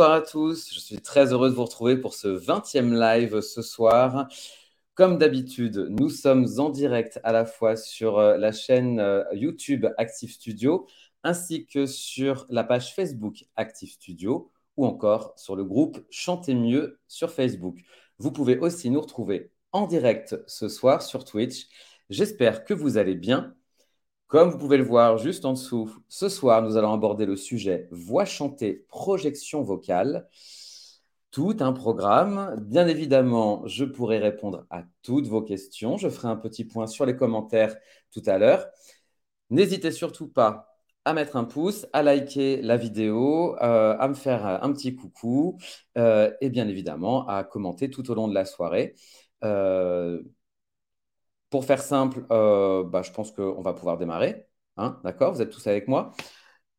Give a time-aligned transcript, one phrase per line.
[0.00, 3.60] Bonsoir à tous, je suis très heureux de vous retrouver pour ce 20e live ce
[3.60, 4.28] soir.
[4.94, 9.84] Comme d'habitude, nous sommes en direct à la fois sur euh, la chaîne euh, YouTube
[9.98, 10.86] Active Studio
[11.22, 16.98] ainsi que sur la page Facebook Active Studio ou encore sur le groupe Chantez mieux
[17.06, 17.76] sur Facebook.
[18.16, 21.66] Vous pouvez aussi nous retrouver en direct ce soir sur Twitch.
[22.08, 23.54] J'espère que vous allez bien.
[24.30, 27.88] Comme vous pouvez le voir juste en dessous, ce soir, nous allons aborder le sujet
[27.90, 30.28] voix chantée, projection vocale.
[31.32, 32.54] Tout un programme.
[32.60, 35.96] Bien évidemment, je pourrai répondre à toutes vos questions.
[35.96, 37.74] Je ferai un petit point sur les commentaires
[38.12, 38.68] tout à l'heure.
[39.50, 44.46] N'hésitez surtout pas à mettre un pouce, à liker la vidéo, euh, à me faire
[44.46, 45.58] un petit coucou
[45.98, 48.94] euh, et bien évidemment à commenter tout au long de la soirée.
[49.42, 50.22] Euh,
[51.50, 54.46] pour faire simple, euh, bah, je pense qu'on va pouvoir démarrer.
[54.76, 56.12] Hein, D'accord Vous êtes tous avec moi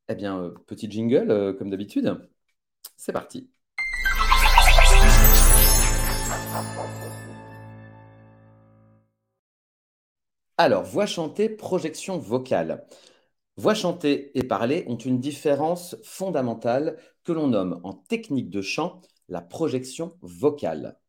[0.09, 2.17] Eh bien, euh, petit jingle, euh, comme d'habitude.
[2.97, 3.49] C'est parti.
[10.57, 12.85] Alors, voix chantée, projection vocale.
[13.57, 19.01] Voix chantée et parlée ont une différence fondamentale que l'on nomme en technique de chant
[19.27, 21.00] la projection vocale.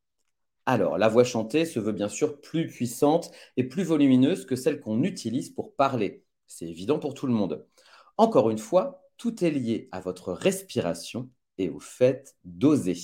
[0.67, 4.81] Alors, la voix chantée se veut bien sûr plus puissante et plus volumineuse que celle
[4.81, 6.25] qu'on utilise pour parler.
[6.47, 7.67] C'est évident pour tout le monde.
[8.17, 12.97] Encore une fois, tout est lié à votre respiration et au fait d'oser.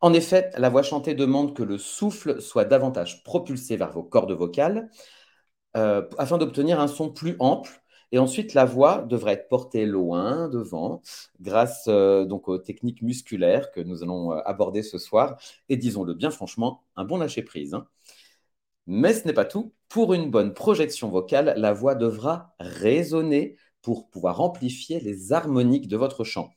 [0.00, 4.32] En effet, la voix chantée demande que le souffle soit davantage propulsé vers vos cordes
[4.32, 4.90] vocales
[5.76, 7.81] euh, afin d'obtenir un son plus ample
[8.12, 11.00] et ensuite, la voix devrait être portée loin, devant,
[11.40, 15.38] grâce euh, donc aux techniques musculaires que nous allons euh, aborder ce soir.
[15.70, 17.74] Et disons-le bien franchement, un bon lâcher-prise.
[17.74, 17.86] Hein.
[18.86, 19.72] Mais ce n'est pas tout.
[19.88, 25.96] Pour une bonne projection vocale, la voix devra résonner pour pouvoir amplifier les harmoniques de
[25.96, 26.52] votre chant.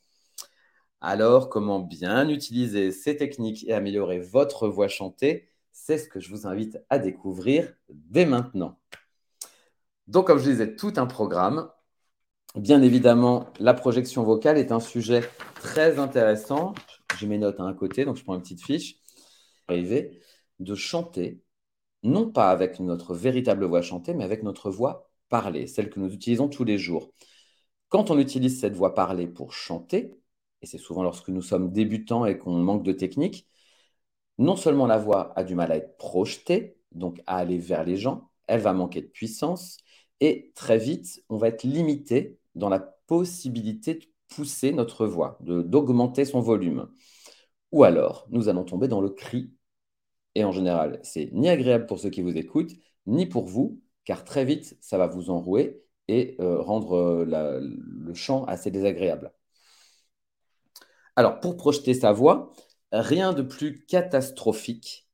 [1.01, 5.47] Alors, comment bien utiliser ces techniques et améliorer votre voix chantée?
[5.71, 8.77] C'est ce que je vous invite à découvrir dès maintenant.
[10.07, 11.69] Donc, comme je disais, tout un programme.
[12.55, 16.73] Bien évidemment, la projection vocale est un sujet très intéressant.
[17.17, 18.97] J'ai mes notes à un côté, donc je prends une petite fiche.
[19.67, 20.21] Arriver
[20.59, 21.41] de chanter,
[22.03, 26.13] non pas avec notre véritable voix chantée, mais avec notre voix parlée, celle que nous
[26.13, 27.11] utilisons tous les jours.
[27.89, 30.13] Quand on utilise cette voix parlée pour chanter,
[30.61, 33.47] et c'est souvent lorsque nous sommes débutants et qu'on manque de technique,
[34.37, 37.97] non seulement la voix a du mal à être projetée, donc à aller vers les
[37.97, 39.77] gens, elle va manquer de puissance,
[40.21, 46.25] et très vite, on va être limité dans la possibilité de pousser notre voix, d'augmenter
[46.25, 46.89] son volume.
[47.71, 49.51] Ou alors, nous allons tomber dans le cri.
[50.35, 52.73] Et en général, c'est ni agréable pour ceux qui vous écoutent,
[53.05, 58.13] ni pour vous, car très vite, ça va vous enrouer et euh, rendre euh, le
[58.13, 59.33] chant assez désagréable.
[61.15, 62.53] Alors, pour projeter sa voix,
[62.91, 65.07] rien de plus catastrophique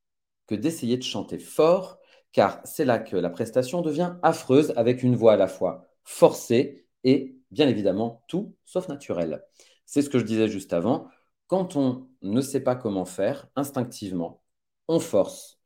[0.47, 2.00] que d'essayer de chanter fort
[2.31, 6.85] car c'est là que la prestation devient affreuse avec une voix à la fois forcée
[7.03, 9.43] et bien évidemment tout sauf naturelle.
[9.85, 11.07] C'est ce que je disais juste avant.
[11.47, 14.41] Quand on ne sait pas comment faire, instinctivement,
[14.87, 15.59] on force.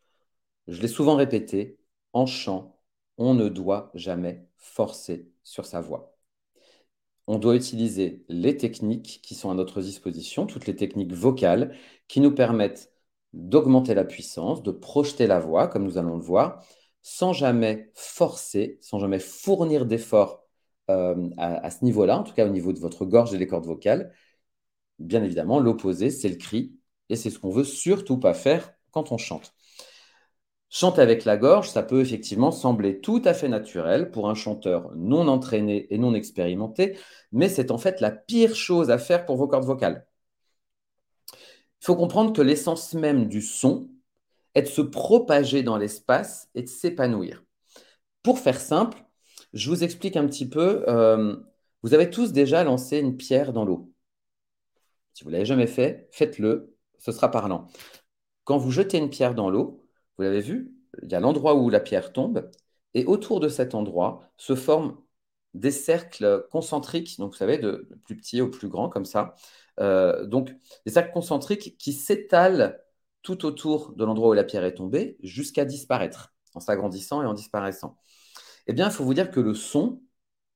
[0.68, 1.78] Je l'ai souvent répété,
[2.14, 2.80] en chant,
[3.18, 6.18] on ne doit jamais forcer sur sa voix.
[7.28, 11.76] On doit utiliser les techniques qui sont à notre disposition, toutes les techniques vocales
[12.08, 12.92] qui nous permettent
[13.36, 16.64] d'augmenter la puissance, de projeter la voix, comme nous allons le voir,
[17.02, 20.44] sans jamais forcer, sans jamais fournir d'efforts
[20.90, 23.66] euh, à, ce niveau-là, en tout cas au niveau de votre gorge et des cordes
[23.66, 24.14] vocales.
[25.00, 26.80] Bien évidemment, l'opposé, c'est le cri,
[27.10, 29.54] et c'est ce qu'on veut surtout pas faire quand on chante.
[30.70, 34.92] Chanter avec la gorge, ça peut effectivement sembler tout à fait naturel pour un chanteur
[34.96, 36.98] non entraîné et non expérimenté,
[37.32, 40.06] mais c'est en fait la pire chose à faire pour vos cordes vocales.
[41.82, 43.90] Il faut comprendre que l'essence même du son
[44.56, 47.44] est de se propager dans l'espace et de s'épanouir.
[48.24, 49.04] Pour faire simple,
[49.54, 50.84] je vous explique un petit peu.
[50.88, 51.36] Euh,
[51.84, 53.92] vous avez tous déjà lancé une pierre dans l'eau.
[55.14, 57.68] Si vous ne l'avez jamais fait, faites-le, ce sera parlant.
[58.44, 59.86] Quand vous jetez une pierre dans l'eau,
[60.18, 60.74] vous l'avez vu,
[61.04, 62.50] il y a l'endroit où la pierre tombe,
[62.94, 64.98] et autour de cet endroit se forment
[65.54, 69.36] des cercles concentriques, donc vous savez, de plus petit au plus grand, comme ça,
[69.80, 70.56] euh, donc,
[70.86, 72.80] des cercles concentriques qui s'étalent
[73.22, 77.34] tout autour de l'endroit où la pierre est tombée jusqu'à disparaître, en s'agrandissant et en
[77.34, 77.98] disparaissant.
[78.68, 80.02] Eh bien, il faut vous dire que le son,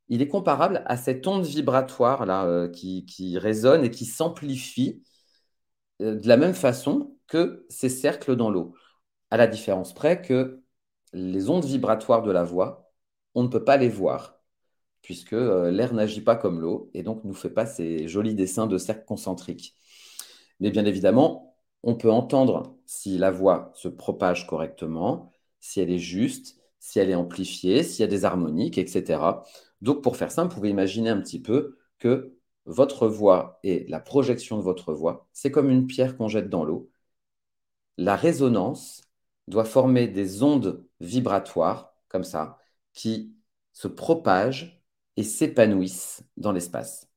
[0.09, 5.03] il est comparable à cette onde vibratoire là, euh, qui, résonne et qui s'amplifie
[6.01, 8.73] euh, de la même façon que ces cercles dans l'eau.
[9.31, 10.63] À la différence près que
[11.13, 12.91] les ondes vibratoires de la voix,
[13.35, 14.38] on ne peut pas les voir
[15.01, 18.67] puisque euh, l'air n'agit pas comme l'eau et donc nous fait pas ces jolis dessins
[18.67, 19.75] de cercles concentriques.
[20.59, 25.99] Mais bien évidemment, on peut entendre si la voix se propage correctement, si elle est
[25.99, 29.43] juste, si elle est amplifiée, s'il y a des harmoniques, etc.
[29.81, 32.35] Donc, pour faire simple, vous pouvez imaginer un petit peu que
[32.65, 36.63] votre voix et la projection de votre voix, c'est comme une pierre qu'on jette dans
[36.63, 36.91] l'eau.
[37.97, 39.01] La résonance
[39.47, 42.57] doit former des ondes vibratoires, comme ça,
[42.93, 43.35] qui
[43.73, 44.78] se propagent
[45.19, 47.09] et s'épanouissent dans l'espace.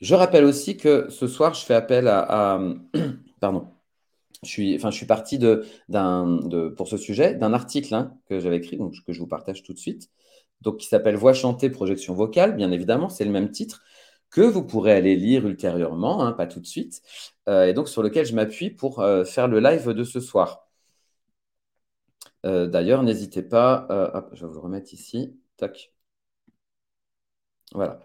[0.00, 2.60] Je rappelle aussi que ce soir, je fais appel à,
[3.40, 3.68] pardon,
[4.42, 5.64] je suis, enfin, je suis parti de,
[6.76, 9.72] pour ce sujet d'un article hein, que j'avais écrit, donc, que je vous partage tout
[9.72, 10.10] de suite,
[10.60, 13.82] donc qui s'appelle Voix chantée, projection vocale, bien évidemment, c'est le même titre,
[14.30, 17.02] que vous pourrez aller lire ultérieurement, hein, pas tout de suite,
[17.48, 20.68] euh, et donc sur lequel je m'appuie pour euh, faire le live de ce soir.
[22.44, 23.86] Euh, d'ailleurs, n'hésitez pas,
[24.32, 25.92] je vais vous le remettre ici, tac.
[27.74, 28.00] Voilà.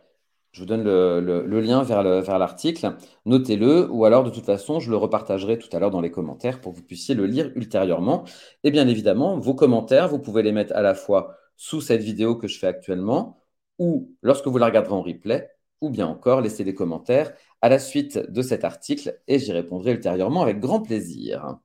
[0.52, 2.96] Je vous donne le, lien vers l'article.
[3.26, 6.62] Notez-le, ou alors de toute façon, je le repartagerai tout à l'heure dans les commentaires
[6.62, 8.24] pour que vous puissiez le lire ultérieurement.
[8.64, 12.36] Et bien évidemment, vos commentaires, vous pouvez les mettre à la fois sous cette vidéo
[12.38, 13.42] que je fais actuellement,
[13.80, 15.50] ou lorsque vous la regarderez en replay,
[15.82, 19.92] ou bien encore laisser des commentaires à la suite de cet article, et j'y répondrai
[19.92, 21.58] ultérieurement avec grand plaisir.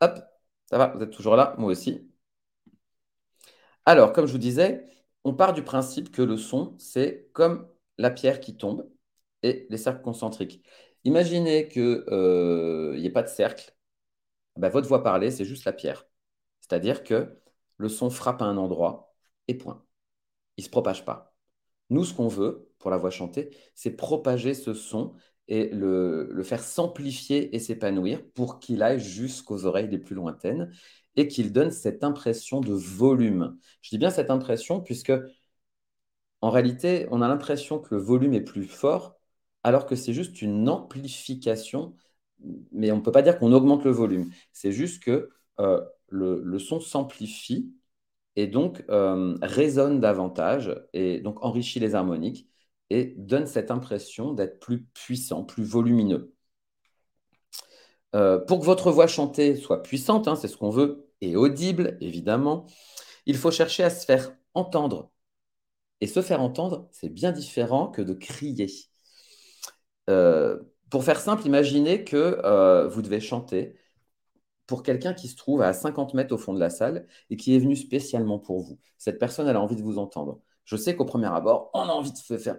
[0.00, 0.18] Hop,
[0.66, 2.06] ça va, vous êtes toujours là, moi aussi.
[3.86, 4.86] Alors, comme je vous disais,
[5.24, 8.88] on part du principe que le son, c'est comme la pierre qui tombe
[9.42, 10.64] et les cercles concentriques.
[11.04, 13.74] Imaginez qu'il euh, n'y ait pas de cercle.
[14.56, 16.06] Ben, votre voix parlée, c'est juste la pierre.
[16.60, 17.38] C'est-à-dire que
[17.76, 19.14] le son frappe à un endroit
[19.48, 19.84] et point.
[20.56, 21.34] Il ne se propage pas.
[21.90, 25.14] Nous, ce qu'on veut pour la voix chantée, c'est propager ce son
[25.48, 30.72] et le faire s'amplifier et s'épanouir pour qu'il aille jusqu'aux oreilles les plus lointaines
[31.16, 33.58] et qu'il donne cette impression de volume.
[33.82, 35.12] Je dis bien cette impression puisque
[36.40, 39.16] en réalité, on a l'impression que le volume est plus fort
[39.64, 41.94] alors que c'est juste une amplification,
[42.72, 44.30] mais on ne peut pas dire qu'on augmente le volume.
[44.52, 45.30] C'est juste que
[45.60, 47.72] euh, le, son s'amplifie
[48.36, 52.48] et donc euh, résonne davantage et donc enrichit les harmoniques
[52.90, 56.34] et donne cette impression d'être plus puissant, plus volumineux.
[58.14, 61.96] Euh, pour que votre voix chantée soit puissante, hein, c'est ce qu'on veut, et audible,
[62.00, 62.66] évidemment,
[63.26, 65.10] il faut chercher à se faire entendre.
[66.00, 68.66] Et se faire entendre, c'est bien différent que de crier.
[70.10, 70.58] Euh,
[70.90, 73.76] pour faire simple, imaginez que euh, vous devez chanter
[74.66, 77.54] pour quelqu'un qui se trouve à 50 mètres au fond de la salle et qui
[77.54, 78.78] est venu spécialement pour vous.
[78.98, 80.40] Cette personne, elle a envie de vous entendre.
[80.64, 82.58] Je sais qu'au premier abord, on a envie de faire,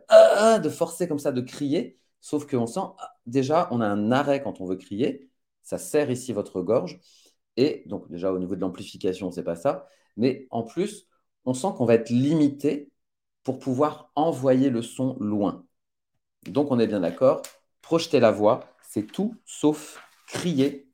[0.61, 4.41] de forcer comme ça, de crier, sauf qu'on sent ah, déjà, on a un arrêt
[4.41, 5.29] quand on veut crier,
[5.63, 6.99] ça serre ici votre gorge.
[7.57, 9.85] Et donc, déjà, au niveau de l'amplification, c'est pas ça.
[10.17, 11.07] Mais en plus,
[11.45, 12.91] on sent qu'on va être limité
[13.43, 15.65] pour pouvoir envoyer le son loin.
[16.47, 17.41] Donc, on est bien d'accord.
[17.81, 20.87] Projeter la voix, c'est tout sauf crier.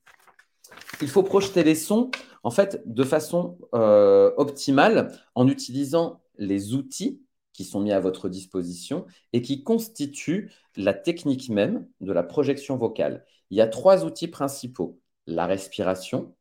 [1.00, 2.10] Il faut projeter les sons,
[2.42, 8.28] en fait, de façon euh, optimale en utilisant les outils qui sont mis à votre
[8.28, 13.24] disposition et qui constituent la technique même de la projection vocale.
[13.50, 15.00] Il y a trois outils principaux.
[15.26, 16.34] La respiration,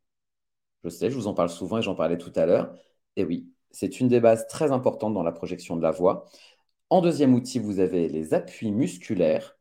[0.84, 2.74] je sais, je vous en parle souvent et j'en parlais tout à l'heure.
[3.16, 6.26] Et oui, c'est une des bases très importantes dans la projection de la voix.
[6.90, 9.58] En deuxième outil, vous avez les appuis musculaires,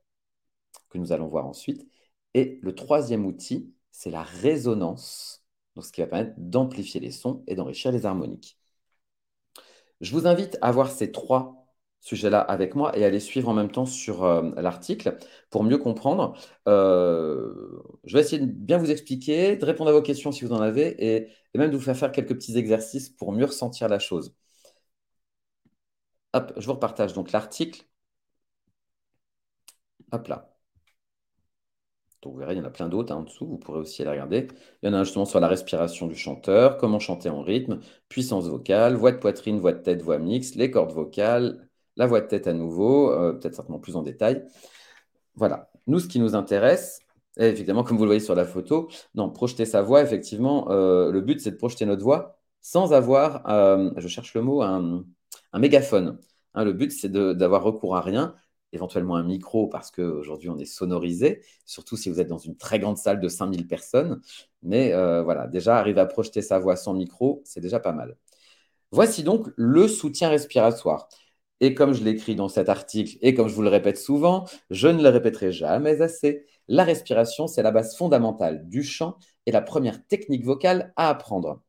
[0.90, 1.86] que nous allons voir ensuite.
[2.34, 7.44] Et le troisième outil, c'est la résonance, donc ce qui va permettre d'amplifier les sons
[7.46, 8.58] et d'enrichir les harmoniques.
[10.00, 11.57] Je vous invite à voir ces trois
[12.08, 15.18] sujet-là avec moi et les suivre en même temps sur euh, l'article
[15.50, 16.36] pour mieux comprendre.
[16.68, 20.52] Euh, je vais essayer de bien vous expliquer, de répondre à vos questions si vous
[20.52, 23.98] en avez et, même de vous faire faire quelques petits exercices pour mieux ressentir la
[23.98, 24.34] chose.
[26.32, 27.84] Hop, je vous repartage donc l'article.
[30.12, 30.54] Hop là.
[32.22, 34.02] Donc vous verrez, il y en a plein d'autres hein, en dessous, vous pourrez aussi
[34.02, 34.48] aller regarder.
[34.82, 38.48] Il y en a justement sur la respiration du chanteur, comment chanter en rythme, puissance
[38.48, 41.67] vocale, voix de poitrine, voix de tête, voix mixte, les cordes vocales,
[41.98, 44.46] la voix de tête à nouveau, euh, peut-être certainement plus en détail.
[45.34, 45.70] Voilà.
[45.86, 47.00] Nous, ce qui nous intéresse,
[47.36, 51.20] évidemment, comme vous le voyez sur la photo, non, projeter sa voix, effectivement, euh, le
[51.20, 55.04] but, c'est de projeter notre voix sans avoir, euh, je cherche le mot, un,
[55.54, 56.18] mégaphone.
[56.54, 58.34] Hein, le but, c'est d'avoir recours à rien,
[58.72, 62.78] éventuellement un micro, parce qu'aujourd'hui, on est sonorisé, surtout si vous êtes dans une très
[62.78, 64.20] grande salle de 5000 personnes.
[64.62, 68.16] Mais voilà, déjà, arriver à projeter sa voix sans micro, c'est déjà pas mal.
[68.90, 71.08] Voici donc le soutien respiratoire.
[71.60, 74.88] Et comme je l'écris dans cet article, et comme je vous le répète souvent, je
[74.88, 79.62] ne le répéterai jamais assez, la respiration, c'est la base fondamentale du chant et la
[79.62, 81.62] première technique vocale à apprendre.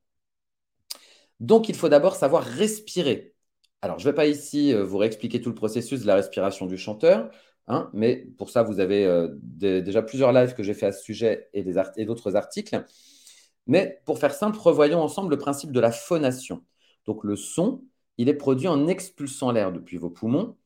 [1.40, 3.34] Donc, il faut d'abord savoir respirer.
[3.82, 6.66] Alors, je ne vais pas ici euh, vous réexpliquer tout le processus de la respiration
[6.66, 7.32] du chanteur.
[7.68, 11.04] Hein, mais pour ça, vous avez euh, déjà plusieurs lives que j'ai fait à ce
[11.04, 11.64] sujet et,
[12.06, 12.84] d'autres articles.
[13.68, 16.64] Mais pour faire simple, revoyons ensemble le principe de la phonation.
[17.06, 17.84] Donc le son,
[18.20, 20.58] il est produit en expulsant l'air depuis vos poumons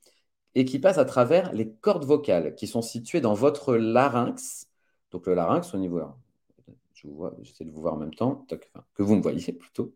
[0.56, 4.68] et qui passe à travers les cordes vocales qui sont situées dans votre larynx.
[5.12, 6.02] Donc le larynx au niveau...
[6.96, 7.08] Je
[7.44, 8.48] j'essaie de vous voir en même temps,
[8.96, 9.94] que vous me voyez plutôt.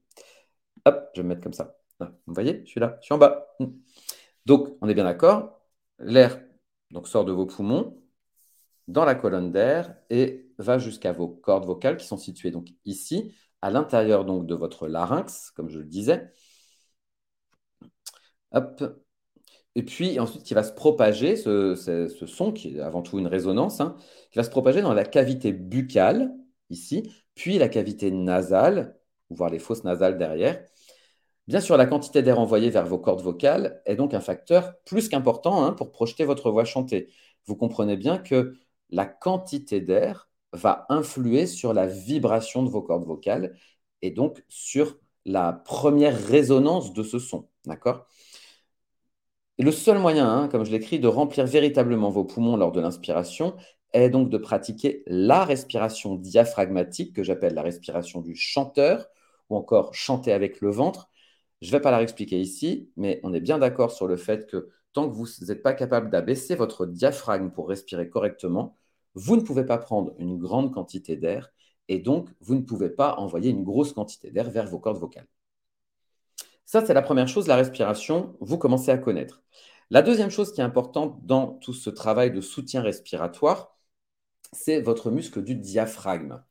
[0.86, 1.76] Hop, je vais me mettre comme ça.
[2.00, 3.48] vous voyez, je suis là, je suis en bas.
[4.46, 5.60] Donc, on est bien d'accord.
[5.98, 6.40] L'air
[6.92, 7.98] donc, sort de vos poumons
[8.88, 13.34] dans la colonne d'air et va jusqu'à vos cordes vocales qui sont situées donc ici,
[13.64, 16.32] à l'intérieur donc de votre larynx, comme je le disais.
[19.76, 21.76] Et puis ensuite, qui va se propager, ce,
[22.26, 23.96] son qui est avant tout une résonance, hein,
[24.32, 26.34] qui va se propager dans la cavité buccale,
[26.70, 28.98] ici, puis la cavité nasale,
[29.30, 30.64] voire les fosses nasales derrière,
[31.48, 35.08] Bien sûr, la quantité d'air envoyé vers vos cordes vocales est donc un facteur plus
[35.08, 37.10] qu'important hein, pour projeter votre voix chantée.
[37.46, 38.58] Vous comprenez bien que
[38.90, 43.56] la quantité d'air va influer sur la vibration de vos cordes vocales
[44.02, 47.48] et donc sur la première résonance de ce son.
[47.66, 48.08] D'accord?
[49.60, 52.82] Et le seul moyen, hein, comme je l'écris, de remplir véritablement vos poumons lors de
[52.82, 53.56] l'inspiration
[53.94, 59.08] est donc de pratiquer la respiration diaphragmatique que j'appelle la respiration du chanteur
[59.50, 61.10] ou encore chanter avec le ventre
[61.62, 64.48] je ne vais pas la réexpliquer ici, mais on est bien d'accord sur le fait
[64.48, 68.78] que tant que vous n'êtes pas capable d'abaisser votre diaphragme pour respirer correctement,
[69.16, 71.50] vous ne pouvez pas prendre une grande quantité d'air
[71.88, 75.28] et donc vous ne pouvez pas envoyer une grosse quantité d'air vers vos cordes vocales.
[76.68, 79.42] Ça, c'est la première chose, la respiration, vous commencez à connaître.
[79.90, 83.78] La deuxième chose qui est importante dans tout ce travail de soutien respiratoire,
[84.52, 86.44] c'est votre muscle du diaphragme.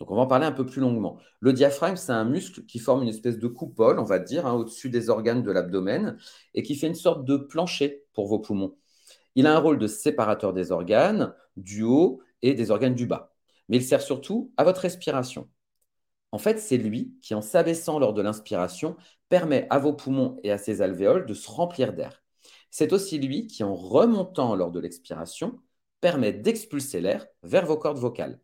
[0.00, 1.20] Donc, on va en parler un peu plus longuement.
[1.38, 4.54] Le diaphragme, c'est un muscle qui forme une espèce de coupole, on va dire, hein,
[4.54, 6.18] au-dessus des organes de l'abdomen
[6.54, 8.76] et qui fait une sorte de plancher pour vos poumons.
[9.36, 13.36] Il a un rôle de séparateur des organes du haut et des organes du bas.
[13.68, 15.48] Mais il sert surtout à votre respiration.
[16.32, 18.96] En fait, c'est lui qui, en s'abaissant lors de l'inspiration,
[19.28, 22.22] permet à vos poumons et à ses alvéoles de se remplir d'air.
[22.70, 25.60] C'est aussi lui qui, en remontant lors de l'expiration,
[26.00, 28.40] permet d'expulser l'air vers vos cordes vocales.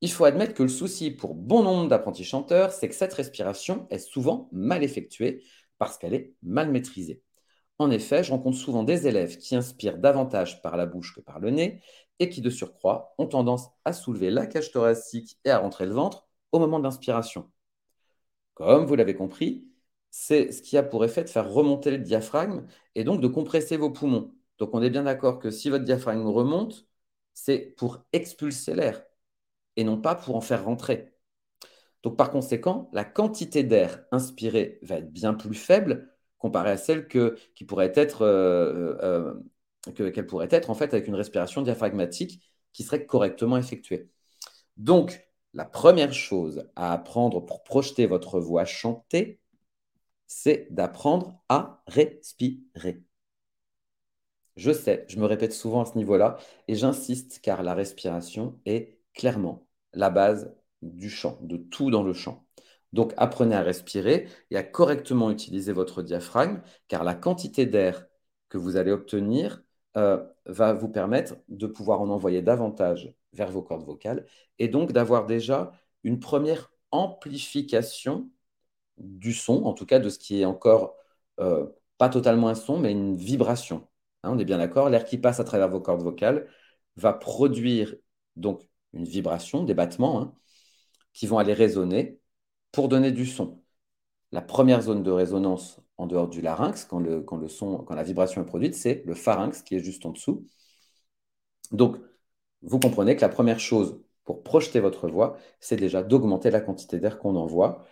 [0.00, 3.86] Il faut admettre que le souci pour bon nombre d'apprentis chanteurs, c'est que cette respiration
[3.90, 5.42] est souvent mal effectuée
[5.78, 7.22] parce qu'elle est mal maîtrisée.
[7.78, 11.40] En effet, je rencontre souvent des élèves qui inspirent davantage par la bouche que par
[11.40, 11.82] le nez
[12.18, 15.92] et qui, de surcroît, ont tendance à soulever la cage thoracique et à rentrer le
[15.92, 16.25] ventre
[16.56, 17.50] au moment de l'inspiration.
[18.54, 19.68] Comme vous l'avez compris,
[20.10, 23.76] c'est ce qui a pour effet de faire remonter le diaphragme et donc de compresser
[23.76, 24.34] vos poumons.
[24.58, 26.86] Donc on est bien d'accord que si votre diaphragme remonte,
[27.34, 29.04] c'est pour expulser l'air
[29.76, 31.12] et non pas pour en faire rentrer.
[32.02, 37.08] Donc par conséquent, la quantité d'air inspiré va être bien plus faible comparée à celle
[37.08, 39.34] que, qui pourrait être, euh,
[39.94, 44.10] euh, qu'elle pourrait être en fait avec une respiration diaphragmatique qui serait correctement effectuée.
[44.76, 49.40] Donc la première chose à apprendre pour projeter votre voix chantée,
[50.26, 53.02] c'est d'apprendre à respirer.
[54.56, 56.36] Je sais, je me répète souvent à ce niveau-là
[56.68, 62.12] et j'insiste car la respiration est clairement la base du chant, de tout dans le
[62.12, 62.46] chant.
[62.92, 68.06] Donc apprenez à respirer et à correctement utiliser votre diaphragme, car la quantité d'air
[68.50, 69.62] que vous allez obtenir
[69.96, 74.26] euh, va vous permettre de pouvoir en envoyer davantage vers vos cordes vocales
[74.58, 75.72] et donc d'avoir déjà
[76.04, 78.30] une première amplification
[78.98, 80.96] du son, en tout cas de ce qui est encore
[81.40, 81.66] euh,
[81.98, 83.88] pas totalement un son, mais une vibration.
[84.22, 86.48] Hein, on est bien d'accord, l'air qui passe à travers vos cordes vocales
[86.96, 87.94] va produire
[88.36, 88.62] donc
[88.92, 90.34] une vibration, des battements, hein,
[91.12, 92.20] qui vont aller résonner
[92.72, 93.62] pour donner du son.
[94.32, 97.94] La première zone de résonance en dehors du larynx, quand, le, quand, le son, quand
[97.94, 100.46] la vibration est produite, c'est le pharynx qui est juste en dessous.
[101.72, 101.96] Donc,
[102.62, 106.98] vous comprenez que la première chose pour projeter votre voix, c'est déjà d'augmenter la quantité
[106.98, 107.84] d'air qu'on envoie.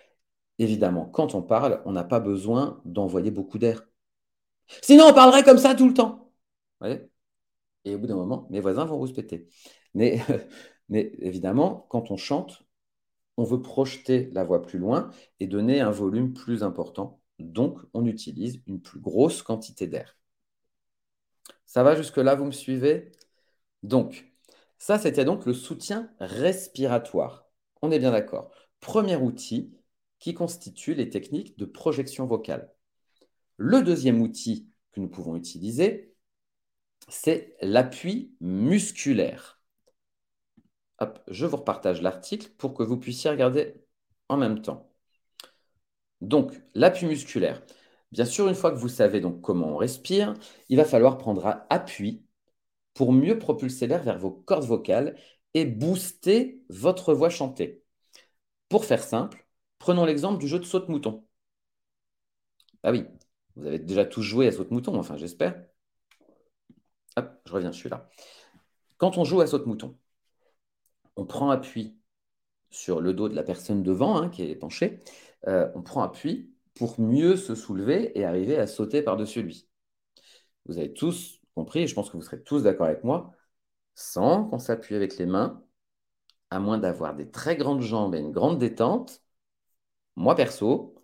[0.59, 3.87] Évidemment, quand on parle, on n'a pas besoin d'envoyer beaucoup d'air.
[4.83, 6.33] Sinon, on parlerait comme ça tout le temps.
[7.85, 9.49] Et au bout d'un moment, mes voisins vont rouspéter.
[9.95, 10.21] Mais
[10.89, 12.65] Mais évidemment, quand on chante,
[13.37, 17.21] on veut projeter la voix plus loin et donner un volume plus important.
[17.39, 20.17] Donc, on utilise une plus grosse quantité d'air.
[21.67, 23.13] Ça va jusque-là, vous me suivez?
[23.83, 24.34] Donc,
[24.79, 27.47] ça, c'était donc le soutien respiratoire.
[27.83, 28.51] On est bien d'accord.
[28.81, 29.75] Premier outil
[30.19, 32.73] qui constitue les techniques de projection vocale.
[33.57, 36.15] Le deuxième outil que nous pouvons utiliser,
[37.09, 39.55] c'est l'appui musculaire
[41.29, 43.75] je vous repartage l'article pour que vous puissiez regarder
[44.29, 44.91] en même temps.
[46.21, 47.63] Donc, l'appui musculaire.
[48.13, 50.35] Bien sûr, une fois que vous savez donc comment on respire,
[50.69, 52.25] il va falloir prendre appui
[52.95, 55.17] pour mieux propulser l'air vers vos cordes vocales
[55.55, 57.83] et booster votre voix chantée.
[58.69, 59.47] Pour faire simple,
[59.79, 61.25] prenons l'exemple du jeu de saute-mouton.
[62.83, 63.05] Ah oui,
[63.57, 65.65] vous avez déjà tous joué à saute-mouton, enfin j'espère.
[67.17, 68.09] Hop, je reviens, je suis là.
[68.99, 69.97] Quand on joue à saute-mouton,
[71.17, 71.97] on prend appui
[72.71, 75.01] sur le dos de la personne devant, hein, qui est penchée.
[75.47, 79.69] Euh, on prend appui pour mieux se soulever et arriver à sauter par-dessus lui.
[80.67, 83.33] Vous avez tous compris, et je pense que vous serez tous d'accord avec moi,
[83.95, 85.65] sans qu'on s'appuie avec les mains,
[86.51, 89.23] à moins d'avoir des très grandes jambes et une grande détente,
[90.17, 90.95] moi perso,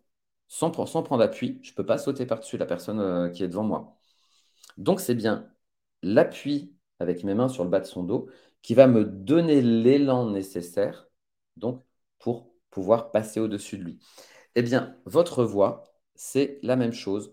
[0.49, 3.65] sans, prendre appui, je ne peux pas sauter par-dessus la personne euh, qui est devant
[3.65, 3.97] moi.
[4.79, 5.51] Donc c'est bien
[6.03, 8.29] l'appui avec mes mains sur le bas de son dos
[8.63, 11.09] qui va me donner l'élan nécessaire
[11.57, 11.85] donc,
[12.19, 14.01] pour pouvoir passer au-dessus de lui.
[14.55, 17.33] Eh bien, votre voix, c'est la même chose.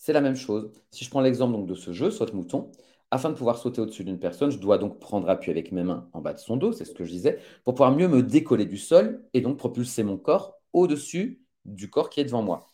[0.00, 0.72] C'est la même chose.
[0.90, 2.72] Si je prends l'exemple de ce jeu, saute-mouton,
[3.10, 6.08] afin de pouvoir sauter au-dessus d'une personne, je dois donc prendre appui avec mes mains
[6.14, 8.64] en bas de son dos, c'est ce que je disais, pour pouvoir mieux me décoller
[8.64, 12.66] du sol et donc propulser mon corps au-dessus du corps qui est devant moi.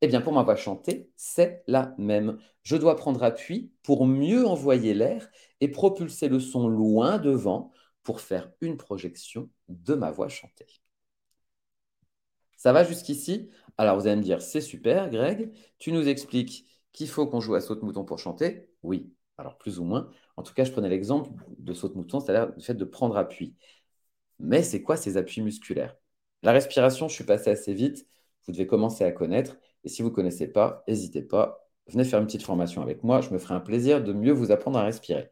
[0.00, 2.38] Eh bien, pour ma voix chantée, c'est la même.
[2.62, 5.28] Je dois prendre appui pour mieux envoyer l'air
[5.60, 7.72] et propulser le son loin devant
[8.04, 10.68] pour faire une projection de ma voix chantée.
[12.60, 13.48] Ça va jusqu'ici
[13.78, 15.50] Alors vous allez me dire, c'est super, Greg.
[15.78, 19.84] Tu nous expliques qu'il faut qu'on joue à saute-mouton pour chanter Oui, alors plus ou
[19.84, 20.10] moins.
[20.36, 23.56] En tout cas, je prenais l'exemple de saute-mouton, c'est-à-dire le fait de prendre appui.
[24.40, 25.96] Mais c'est quoi ces appuis musculaires?
[26.42, 28.06] La respiration, je suis passé assez vite.
[28.44, 29.56] Vous devez commencer à connaître.
[29.84, 31.66] Et si vous ne connaissez pas, n'hésitez pas.
[31.86, 33.22] Venez faire une petite formation avec moi.
[33.22, 35.30] Je me ferai un plaisir de mieux vous apprendre à respirer.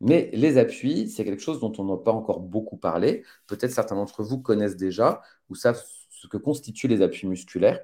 [0.00, 3.24] Mais les appuis, c'est quelque chose dont on n'a pas encore beaucoup parlé.
[3.48, 5.82] Peut-être certains d'entre vous connaissent déjà ou savent
[6.20, 7.80] ce que constituent les appuis musculaires.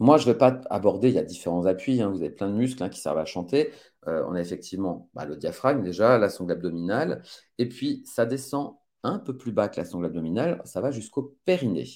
[0.00, 2.10] Moi, je ne vais pas aborder, il y a différents appuis, hein.
[2.10, 3.70] vous avez plein de muscles hein, qui servent à chanter.
[4.08, 7.22] Euh, on a effectivement bah, le diaphragme déjà, la sangle abdominale,
[7.58, 11.36] et puis ça descend un peu plus bas que la sangle abdominale, ça va jusqu'au
[11.44, 11.86] périnée.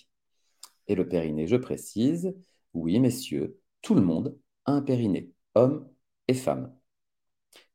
[0.87, 2.35] Et le périnée, je précise,
[2.75, 5.89] oui messieurs, tout le monde a un périnée, homme
[6.29, 6.75] et femme.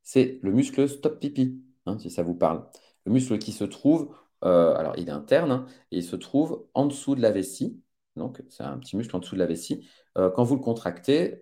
[0.04, 2.66] C'est le muscle stop pipi, hein, si ça vous parle.
[3.06, 6.68] Le muscle qui se trouve euh, alors il est interne hein, et il se trouve
[6.74, 7.82] en dessous de la vessie.
[8.16, 9.88] Donc c'est un petit muscle en dessous de la vessie.
[10.18, 11.42] Euh, quand vous le contractez,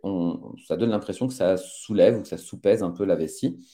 [0.68, 3.66] ça donne l'impression que ça soulève ou que ça soupèse un peu la vessie.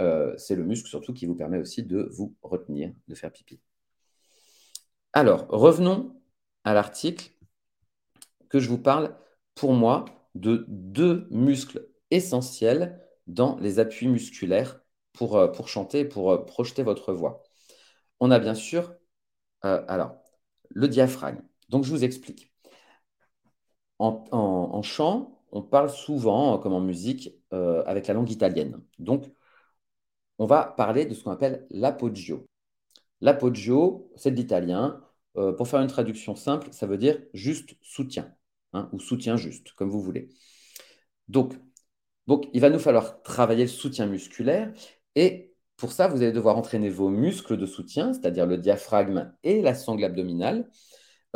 [0.00, 3.60] Euh, c'est le muscle surtout qui vous permet aussi de vous retenir, de faire pipi.
[5.12, 6.14] Alors, revenons
[6.64, 7.32] à l'article
[8.48, 9.16] que je vous parle,
[9.54, 14.80] pour moi, de deux muscles essentiels dans les appuis musculaires
[15.12, 17.42] pour, pour chanter, pour projeter votre voix
[18.20, 18.94] on a bien sûr,
[19.64, 19.84] euh,
[20.70, 21.42] le diaphragme.
[21.68, 22.52] Donc, je vous explique.
[23.98, 28.80] En, chant, on parle souvent, comme en musique, euh, avec la langue italienne.
[28.98, 29.30] Donc,
[30.38, 32.46] on va parler de ce qu'on appelle l'appoggio.
[33.20, 35.02] L'appoggio, c'est de l'italien.
[35.36, 38.34] Euh, pour faire une traduction simple, ça veut dire juste soutien,
[38.72, 40.28] hein, ou soutien juste, comme vous voulez.
[41.28, 41.54] Donc,
[42.26, 44.72] donc, il va nous falloir travailler le soutien musculaire
[45.14, 45.47] et
[45.78, 49.74] pour ça, vous allez devoir entraîner vos muscles de soutien, c'est-à-dire le diaphragme et la
[49.76, 50.68] sangle abdominale.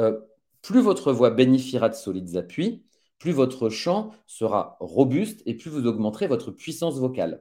[0.00, 0.18] Euh,
[0.62, 2.85] plus votre voix bénéficiera de solides appuis,
[3.20, 7.40] plus votre chant sera robuste et plus vous augmenterez votre puissance vocale.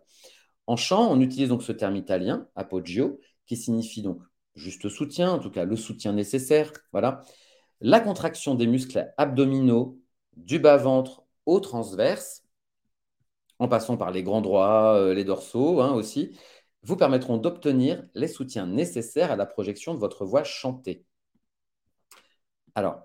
[0.68, 4.22] En chant, on utilise donc ce terme italien, appoggio, qui signifie donc
[4.54, 6.72] juste soutien, en tout cas le soutien nécessaire.
[6.92, 7.24] Voilà.
[7.80, 10.00] La contraction des muscles abdominaux,
[10.38, 12.44] du bas-ventre au transverse,
[13.58, 16.38] en passant par les grands droits, euh, les dorsaux hein, aussi,
[16.84, 21.06] vous permettront d'obtenir les soutiens nécessaires à la projection de votre voix chantée.
[22.76, 23.02] Alors,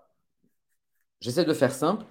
[1.20, 2.04] j'essaie de faire simple.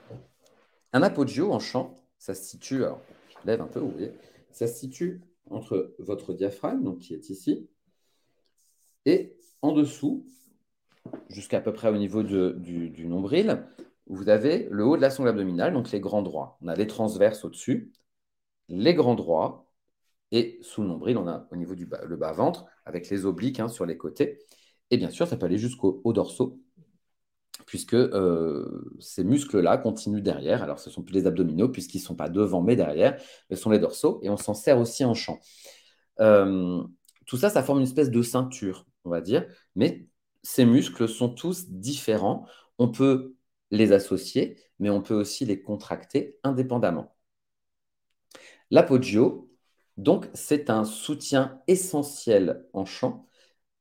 [0.93, 4.13] Un apogeo en chant, ça se situe, je lève un peu, vous voyez,
[4.51, 7.69] ça se situe entre votre diaphragme, donc qui est ici,
[9.05, 10.25] et en dessous,
[11.29, 13.63] jusqu'à peu près au niveau du, du, nombril,
[14.07, 16.57] vous avez le haut de la sangle abdominale, donc les grands droits.
[16.61, 17.91] On a les transverses au-dessus,
[18.69, 19.64] les grands droits,
[20.35, 23.61] et sous le nombril, on a au niveau du bas, le bas-ventre, avec les obliques
[23.61, 24.39] hein, sur les côtés.
[24.91, 26.59] Et bien sûr, ça peut aller jusqu'au dorsaux,
[27.65, 30.61] puisque euh, ces muscles-là continuent derrière.
[30.61, 33.17] Alors, ce ne sont plus les abdominaux, puisqu'ils ne sont pas devant, mais derrière.
[33.49, 35.39] Ce sont les dorsaux, et on s'en sert aussi en chant.
[36.19, 36.83] Euh,
[37.25, 39.47] tout ça, ça forme une espèce de ceinture, on va dire.
[39.75, 40.05] Mais
[40.43, 42.45] ces muscles sont tous différents.
[42.77, 43.35] On peut
[43.71, 47.15] les associer, mais on peut aussi les contracter indépendamment.
[48.69, 49.44] L'apogeo,
[49.97, 53.27] donc, c'est un soutien essentiel en chant.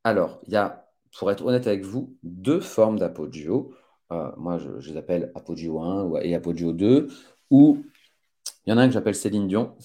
[0.04, 3.74] Alors, il y a, pour être honnête avec vous, deux formes d'apogeo.
[4.12, 7.08] Euh, moi, je, les appelle Apogeo 1 et Apogeo 2.
[7.50, 7.84] Ou
[8.66, 9.76] il y en a un que j'appelle Céline Dion.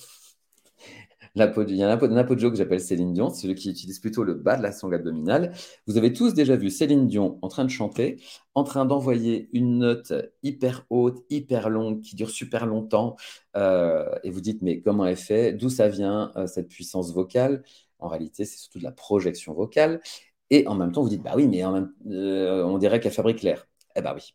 [1.35, 4.57] Il y a un apogeo que j'appelle Céline Dion, celui qui utilise plutôt le bas
[4.57, 5.53] de la sangle abdominale.
[5.87, 8.21] Vous avez tous déjà vu Céline Dion en train de chanter,
[8.55, 10.13] en train d'envoyer une note
[10.43, 13.15] hyper haute, hyper longue, qui dure super longtemps.
[13.55, 15.53] Euh, et vous dites, mais comment elle fait?
[15.53, 17.63] D'où ça vient, euh, cette puissance vocale?
[17.99, 20.01] En réalité, c'est surtout de la projection vocale.
[20.49, 23.67] Et en même temps, vous dites, bah oui, mais euh, on dirait qu'elle fabrique l'air.
[23.95, 24.33] Eh bien oui.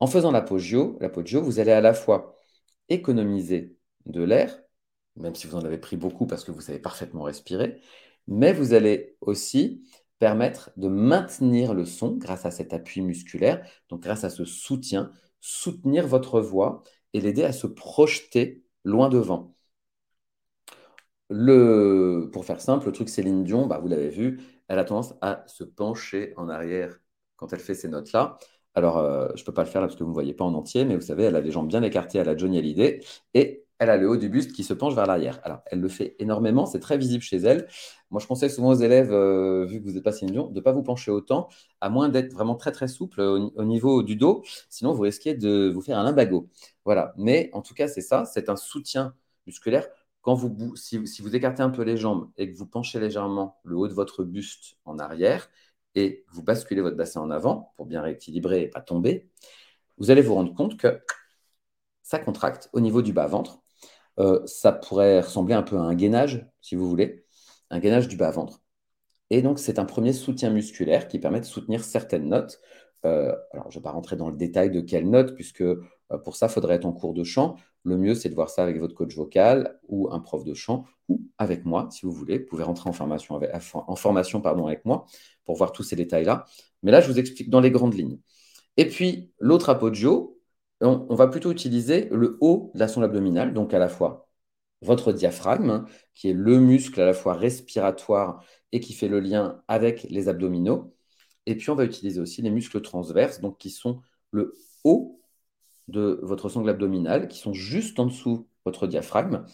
[0.00, 2.34] En faisant l'apogeo, l'apogeo, vous allez à la fois
[2.88, 4.62] économiser de l'air,
[5.16, 7.80] même si vous en avez pris beaucoup parce que vous savez parfaitement respirer,
[8.26, 9.82] mais vous allez aussi
[10.18, 15.12] permettre de maintenir le son grâce à cet appui musculaire, donc grâce à ce soutien,
[15.40, 19.54] soutenir votre voix et l'aider à se projeter loin devant.
[21.28, 25.44] Pour faire simple, le truc Céline Dion, bah, vous l'avez vu, elle a tendance à
[25.46, 26.98] se pencher en arrière
[27.36, 28.38] quand elle fait ces notes-là.
[28.74, 30.34] Alors, euh, je ne peux pas le faire là parce que vous ne me voyez
[30.34, 32.58] pas en entier, mais vous savez, elle a les jambes bien écartées à la Johnny
[32.58, 33.00] Hallyday
[33.34, 35.40] et elle a le haut du buste qui se penche vers l'arrière.
[35.44, 37.68] Alors, elle le fait énormément, c'est très visible chez elle.
[38.10, 40.60] Moi, je conseille souvent aux élèves, euh, vu que vous n'êtes pas Lion, de ne
[40.60, 41.48] pas vous pencher autant,
[41.80, 44.42] à moins d'être vraiment très très souple au, niveau du dos.
[44.70, 46.48] Sinon, vous risquez de vous faire un limbago.
[46.84, 47.12] Voilà.
[47.18, 49.14] Mais en tout cas, c'est ça, c'est un soutien
[49.46, 49.86] musculaire.
[50.22, 53.76] Quand vous, si, vous écartez un peu les jambes et que vous penchez légèrement le
[53.76, 55.48] haut de votre buste en arrière,
[55.94, 59.30] et vous basculez votre bassin en avant pour bien rééquilibrer et pas tomber,
[59.98, 61.00] vous allez vous rendre compte que
[62.02, 63.60] ça contracte au niveau du bas-ventre.
[64.18, 67.24] Euh, ça pourrait ressembler un peu à un gainage, si vous voulez,
[67.70, 68.62] un gainage du bas-ventre.
[69.30, 72.60] Et donc, c'est un premier soutien musculaire qui permet de soutenir certaines notes.
[73.04, 76.18] Euh, alors, je ne vais pas rentrer dans le détail de quelles notes, puisque euh,
[76.24, 77.56] pour ça, il faudrait être en cours de chant.
[77.82, 80.84] Le mieux, c'est de voir ça avec votre coach vocal ou un prof de chant,
[81.08, 82.38] ou avec moi, si vous voulez.
[82.38, 85.06] Vous pouvez rentrer en formation avec, moi
[85.44, 86.44] pour voir tous ces détails-là.
[86.82, 88.18] Mais là, je vous explique dans les grandes lignes.
[88.76, 90.35] Et puis, l'autre apogeo,
[90.80, 94.28] on, va plutôt utiliser le haut de la sonde abdominale, donc à la fois
[94.82, 99.62] votre diaphragme, qui est le muscle à la fois respiratoire et qui fait le lien
[99.68, 100.94] avec les abdominaux.
[101.46, 105.20] Et puis, on va utiliser aussi les muscles transverses, donc qui sont le haut
[105.88, 109.44] de votre sangle abdominale, qui sont juste en dessous votre diaphragme,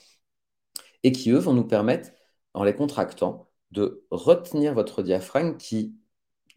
[1.02, 2.10] et qui, eux, vont nous permettre,
[2.54, 5.96] en les contractant, de retenir votre diaphragme qui,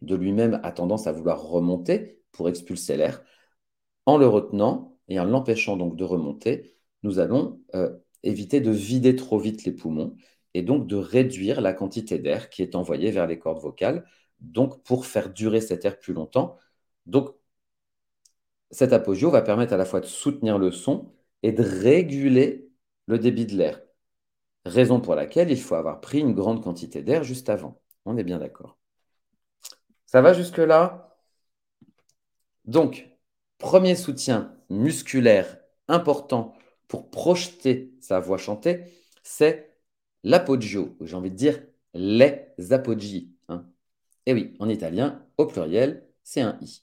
[0.02, 3.22] de lui-même, a tendance à vouloir remonter pour expulser l'air.
[4.06, 9.16] En le retenant et en l'empêchant donc de remonter, nous allons euh, éviter de vider
[9.16, 10.16] trop vite les poumons
[10.54, 14.04] et donc de réduire la quantité d'air qui est envoyée vers les cordes vocales,
[14.40, 16.56] donc pour faire durer cet air plus longtemps.
[17.06, 17.34] Donc,
[18.70, 22.70] cet apogeo va permettre à la fois de soutenir le son et de réguler
[23.06, 23.80] le débit de l'air.
[24.64, 27.80] Raison pour laquelle il faut avoir pris une grande quantité d'air juste avant.
[28.04, 28.78] On est bien d'accord.
[30.06, 31.16] Ça va jusque-là?
[32.64, 33.08] Donc,
[33.58, 36.54] premier soutien musculaire important
[36.88, 38.84] pour projeter sa voix chantée,
[39.22, 39.76] c'est
[40.24, 41.62] l'apogeo, j'ai envie de dire
[41.94, 43.32] les apoggi.
[43.48, 43.66] Hein.
[44.26, 46.82] Et oui, en italien, au pluriel, c'est un i.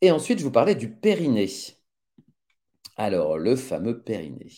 [0.00, 1.48] Et ensuite, je vous parlais du périnée.
[2.96, 4.52] Alors, le fameux périnée.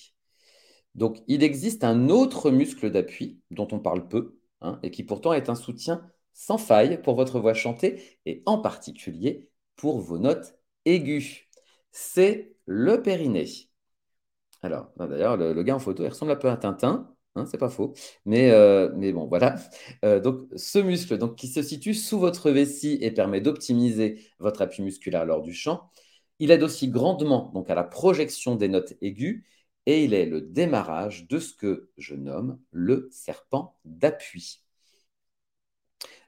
[0.95, 5.33] Donc, il existe un autre muscle d'appui dont on parle peu hein, et qui pourtant
[5.33, 10.55] est un soutien sans faille pour votre voix chantée et en particulier pour vos notes
[10.85, 11.49] aiguës.
[11.93, 13.47] C'est le périnée.
[14.63, 17.09] Alors, d'ailleurs, le, gars en photo, il ressemble un peu à Tintin.
[17.35, 17.95] Hein, c'est pas faux.
[18.27, 19.57] Mais, euh, mais bon, voilà.
[20.05, 24.83] Euh, donc, ce muscle qui se situe sous votre vessie et permet d'optimiser votre appui
[24.83, 25.91] musculaire lors du chant,
[26.39, 29.43] il aide aussi grandement donc, à la projection des notes aiguës
[29.87, 34.63] et il est le démarrage de ce que je nomme le serpent d'appui.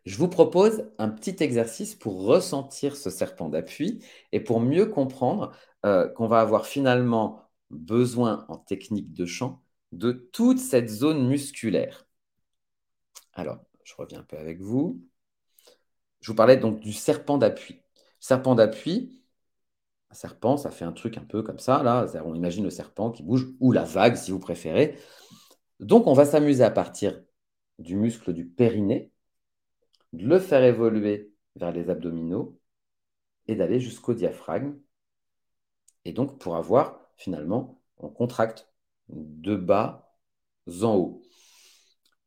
[0.05, 5.53] Je vous propose un petit exercice pour ressentir ce serpent d'appui et pour mieux comprendre
[5.87, 9.63] euh, qu'on va avoir finalement besoin en technique de chant
[9.93, 12.07] de toute cette zone musculaire.
[13.33, 15.01] Alors, je reviens un peu avec vous.
[16.21, 17.81] Je vous parlais donc du serpent d'appui.
[18.21, 19.23] Serpent d'appui,
[20.11, 22.07] un serpent, ça fait un truc un peu comme ça, là.
[22.25, 24.99] On imagine le serpent qui bouge, ou la vague, si vous préférez.
[25.81, 27.23] Donc, on va s'amuser à partir
[27.79, 29.13] du muscle du périnée,
[30.15, 32.59] de le faire évoluer vers les abdominaux
[33.49, 34.79] et d'aller jusqu'au diaphragme.
[36.05, 38.69] Et donc, pour avoir, finalement, on contracte
[39.09, 40.17] de bas
[40.83, 41.23] en haut.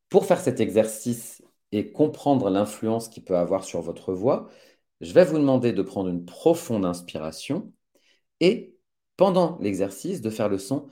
[0.09, 4.49] Pour faire cet exercice et comprendre l'influence qu'il peut avoir sur votre voix,
[5.01, 7.71] je vais vous demander de prendre une profonde inspiration
[8.39, 8.75] et
[9.17, 10.89] pendant l'exercice de faire le son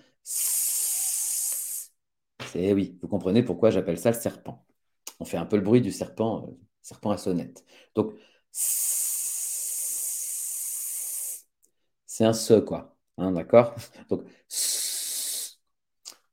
[2.55, 4.65] c'est oui, vous comprenez pourquoi j'appelle ça le serpent.
[5.19, 6.51] On fait un peu le bruit du serpent, euh,
[6.85, 7.65] serpent à sonnette.
[7.95, 8.13] Donc
[12.05, 12.95] c'est un se, quoi.
[13.17, 13.75] Hein, d'accord?
[14.09, 14.23] Donc,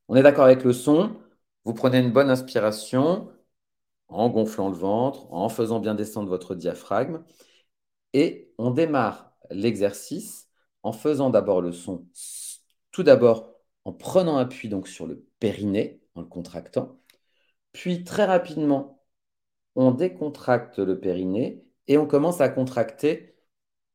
[0.09, 1.17] on est d'accord avec le son.
[1.65, 3.33] Vous prenez une bonne inspiration
[4.09, 7.25] en gonflant le ventre, en faisant bien descendre votre diaphragme.
[8.13, 10.49] Et on démarre l'exercice
[10.83, 12.07] en faisant d'abord le son.
[12.93, 17.01] Tout d'abord en prenant appui donc sur le périnée, en le contractant.
[17.73, 19.02] Puis très rapidement,
[19.75, 23.37] on décontracte le périnée et on commence à contracter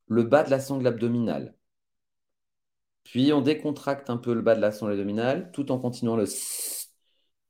[0.07, 1.55] le bas de la sangle abdominale.
[3.03, 6.25] Puis on décontracte un peu le bas de la sangle abdominale tout en continuant le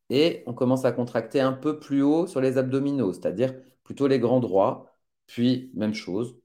[0.10, 4.20] et on commence à contracter un peu plus haut sur les abdominaux, c'est-à-dire plutôt les
[4.20, 4.96] grands droits.
[5.28, 6.38] Puis même chose,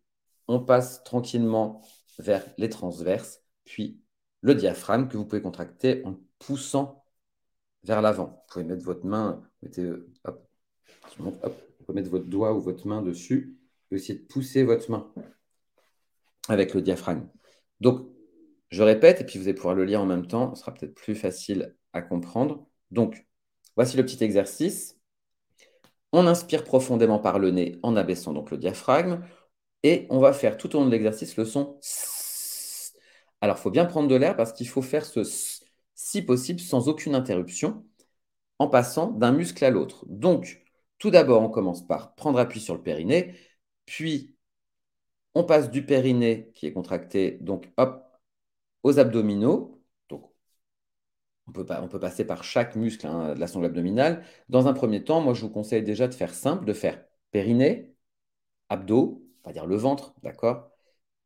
[0.48, 1.82] on passe tranquillement
[2.18, 4.00] vers les transverses, puis
[4.40, 7.04] le diaphragme que vous pouvez contracter en poussant
[7.84, 8.44] vers l'avant.
[8.48, 9.42] Vous pouvez mettre votre main,
[10.24, 10.48] hop,
[11.42, 13.56] hop, vous pouvez mettre votre doigt ou votre main dessus
[13.90, 15.12] et essayer de pousser votre main
[16.48, 17.28] avec le diaphragme.
[17.80, 18.06] Donc,
[18.70, 20.94] je répète, et puis vous allez pouvoir le lire en même temps, ce sera peut-être
[20.94, 22.66] plus facile à comprendre.
[22.90, 23.26] Donc,
[23.76, 24.98] voici le petit exercice.
[26.12, 29.24] On inspire profondément par le nez en abaissant donc le diaphragme.
[29.82, 31.78] Et on va faire tout au long de l'exercice le son
[33.40, 35.22] Alors, il faut bien prendre de l'air parce qu'il faut faire ce
[35.94, 37.84] si possible sans aucune interruption
[38.58, 40.04] en passant d'un muscle à l'autre.
[40.08, 40.61] Donc,
[41.02, 43.34] tout d'abord, on commence par prendre appui sur le périnée,
[43.86, 44.36] puis
[45.34, 47.68] on passe du périnée qui est contracté, donc
[48.84, 49.82] aux abdominaux.
[50.08, 50.32] Donc,
[51.46, 54.24] on peut, on peut passer par chaque muscle hein, de la sangle abdominale.
[54.48, 57.94] Dans un premier temps, moi, je vous conseille déjà de faire simple, de faire périnée,
[58.70, 60.70] abdos, on va dire le ventre, d'accord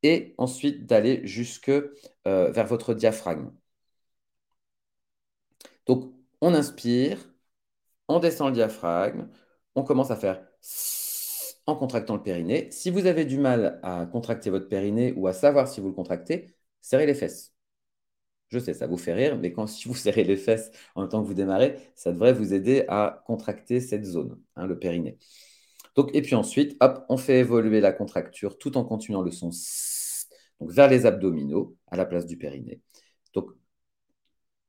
[0.03, 3.53] Et ensuite d'aller jusque euh, vers votre diaphragme.
[5.87, 7.19] Donc, on inspire,
[8.09, 9.29] on descend le diaphragme,
[9.77, 10.43] on commence à faire
[11.67, 12.69] en contractant le périnée.
[12.71, 15.95] Si vous avez du mal à contracter votre périnée ou à savoir si vous le
[15.95, 17.53] contractez, serrez les fesses.
[18.49, 21.11] Je sais, ça vous fait rire, mais quand si vous serrez les fesses en même
[21.11, 25.19] temps que vous démarrez, ça devrait vous aider à contracter cette zone, hein, le périnée.
[26.13, 29.51] Et puis ensuite, hop, on fait évoluer la contracture tout en continuant le son
[30.61, 32.81] donc vers les abdominaux à la place du périnée.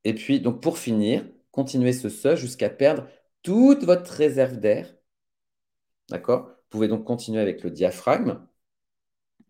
[0.03, 3.07] Et puis, donc pour finir, continuez ce se jusqu'à perdre
[3.43, 4.96] toute votre réserve d'air
[6.09, 6.47] D'accord?
[6.47, 8.45] Vous pouvez donc continuer avec le diaphragme.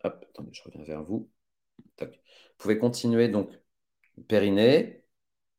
[0.04, 1.28] Hop, attendez, je reviens vers vous.
[2.00, 2.06] Vous
[2.58, 3.50] pouvez continuer donc
[4.28, 5.04] périnée,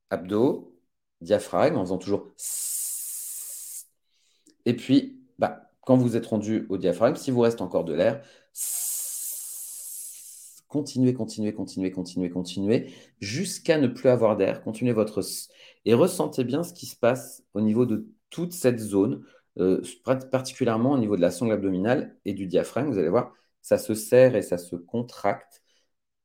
[0.09, 0.77] abdos,
[1.21, 2.33] diaphragme, en faisant toujours.
[4.65, 8.23] Et puis, bah, quand vous êtes rendu au diaphragme, si vous reste encore de l'air,
[10.67, 14.61] continuez, continuez, continuez, continuez, continuez, jusqu'à ne plus avoir d'air.
[14.63, 15.21] Continuez votre.
[15.85, 19.25] Et ressentez bien ce qui se passe au niveau de toute cette zone
[19.57, 19.81] euh,
[20.31, 22.91] particulièrement au niveau de la sangle abdominale et du diaphragme.
[22.91, 25.63] Vous allez voir, ça se serre et ça se contracte,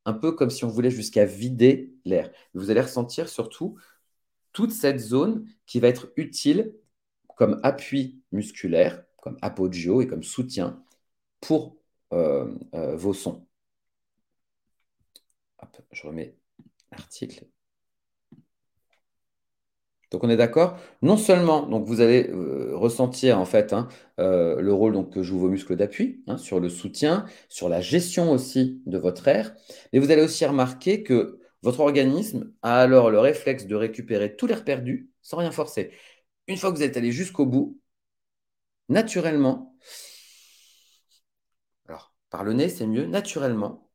[0.04, 2.30] un peu comme si on voulait jusqu'à vider l'air.
[2.54, 3.78] Vous allez ressentir surtout
[4.52, 6.74] toute cette zone qui va être utile
[7.36, 10.82] comme appui musculaire, comme apogeo et comme soutien
[11.40, 11.76] pour
[12.12, 13.46] euh, euh, vos sons.
[15.92, 16.36] je remets
[16.92, 17.46] l'article
[20.14, 23.88] donc on est d'accord Non seulement donc vous allez euh, ressentir en fait hein,
[24.20, 27.80] euh, le rôle donc, que jouent vos muscles d'appui hein, sur le soutien, sur la
[27.80, 29.56] gestion aussi de votre air,
[29.92, 34.46] mais vous allez aussi remarquer que votre organisme a alors le réflexe de récupérer tout
[34.46, 35.90] l'air perdu sans rien forcer.
[36.46, 37.80] Une fois que vous êtes allé jusqu'au bout,
[38.88, 39.76] naturellement,
[41.88, 43.90] alors par le nez c'est mieux, naturellement,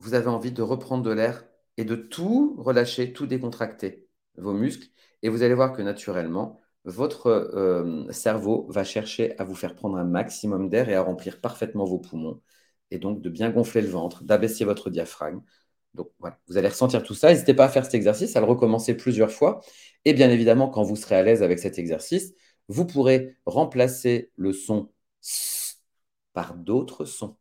[0.00, 1.46] vous avez envie de reprendre de l'air
[1.78, 4.88] et de tout relâcher, tout décontracter, vos muscles
[5.22, 9.96] et vous allez voir que naturellement, votre euh, cerveau va chercher à vous faire prendre
[9.96, 12.40] un maximum d'air et à remplir parfaitement vos poumons.
[12.90, 15.42] Et donc de bien gonfler le ventre, d'abaisser votre diaphragme.
[15.94, 17.30] Donc voilà, vous allez ressentir tout ça.
[17.30, 19.60] N'hésitez pas à faire cet exercice, à le recommencer plusieurs fois.
[20.04, 22.34] Et bien évidemment, quand vous serez à l'aise avec cet exercice,
[22.68, 24.90] vous pourrez remplacer le son
[26.32, 27.36] par d'autres sons.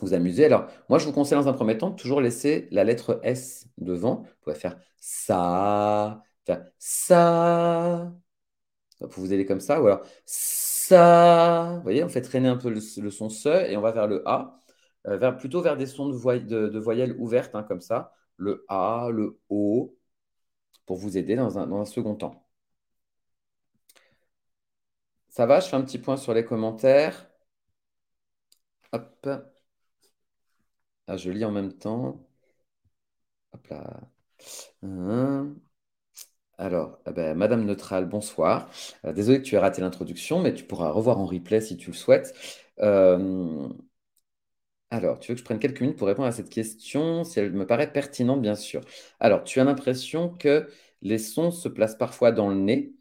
[0.00, 0.46] Vous amusez.
[0.46, 4.22] Alors, moi, je vous conseille dans un premier temps toujours laisser la lettre S devant.
[4.22, 8.12] Vous pouvez faire ça, faire ça.
[8.98, 9.80] Pour vous aider comme ça.
[9.82, 11.74] Ou alors ça.
[11.76, 14.22] Vous voyez, on fait traîner un peu le, son SE et on va vers le
[14.28, 14.58] A.
[15.06, 18.12] Euh, vers, plutôt vers des sons de, de, voyelles ouvertes, hein, comme ça.
[18.36, 19.96] Le A, le O,
[20.86, 22.46] pour vous aider dans un, dans un second temps.
[25.28, 27.28] Ça va, je fais un petit point sur les commentaires.
[28.92, 29.53] Hop.
[31.06, 32.20] Ah, je lis en même temps.
[34.82, 35.54] Hein.
[36.58, 38.70] Alors, eh ben, Madame Neutral, bonsoir.
[39.04, 41.90] Euh, désolé que tu aies raté l'introduction, mais tu pourras revoir en replay si tu
[41.90, 42.32] le souhaites.
[42.80, 43.68] Euh,
[44.90, 47.52] Alors, tu veux que je prenne quelques minutes pour répondre à cette question, si elle
[47.52, 48.82] me paraît pertinente, bien sûr.
[49.18, 50.68] Alors, tu as l'impression que
[51.02, 52.94] les sons se placent parfois dans le nez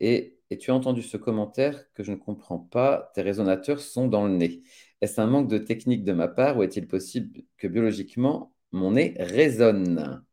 [0.00, 4.26] et, tu as entendu ce commentaire que je ne comprends pas, tes résonateurs sont dans
[4.26, 4.62] le nez.
[5.00, 9.14] Est-ce un manque de technique de ma part ou est-il possible que biologiquement mon nez
[9.18, 10.24] résonne?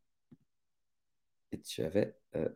[1.52, 2.16] Et tu avais...
[2.36, 2.48] Euh,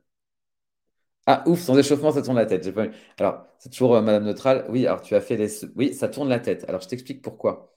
[1.27, 2.70] ah, ouf, sans échauffement, ça tourne la tête.
[2.73, 2.88] Pas...
[3.18, 4.66] Alors, c'est toujours euh, Madame Neutral.
[4.68, 5.64] Oui, alors tu as fait les...
[5.77, 6.64] Oui, ça tourne la tête.
[6.68, 7.77] Alors, je t'explique pourquoi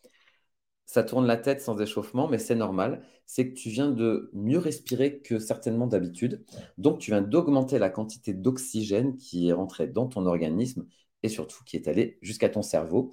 [0.86, 3.04] ça tourne la tête sans échauffement, mais c'est normal.
[3.26, 6.43] C'est que tu viens de mieux respirer que certainement d'habitude.
[6.78, 10.86] Donc, tu viens d'augmenter la quantité d'oxygène qui est rentrée dans ton organisme
[11.24, 13.12] et surtout qui est allé jusqu'à ton cerveau.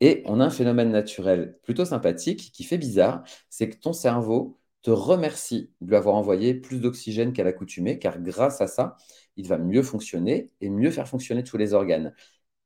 [0.00, 4.58] Et on a un phénomène naturel plutôt sympathique qui fait bizarre, c'est que ton cerveau
[4.82, 8.96] te remercie de lui avoir envoyé plus d'oxygène qu'à l'accoutumée, car grâce à ça,
[9.36, 12.14] il va mieux fonctionner et mieux faire fonctionner tous les organes.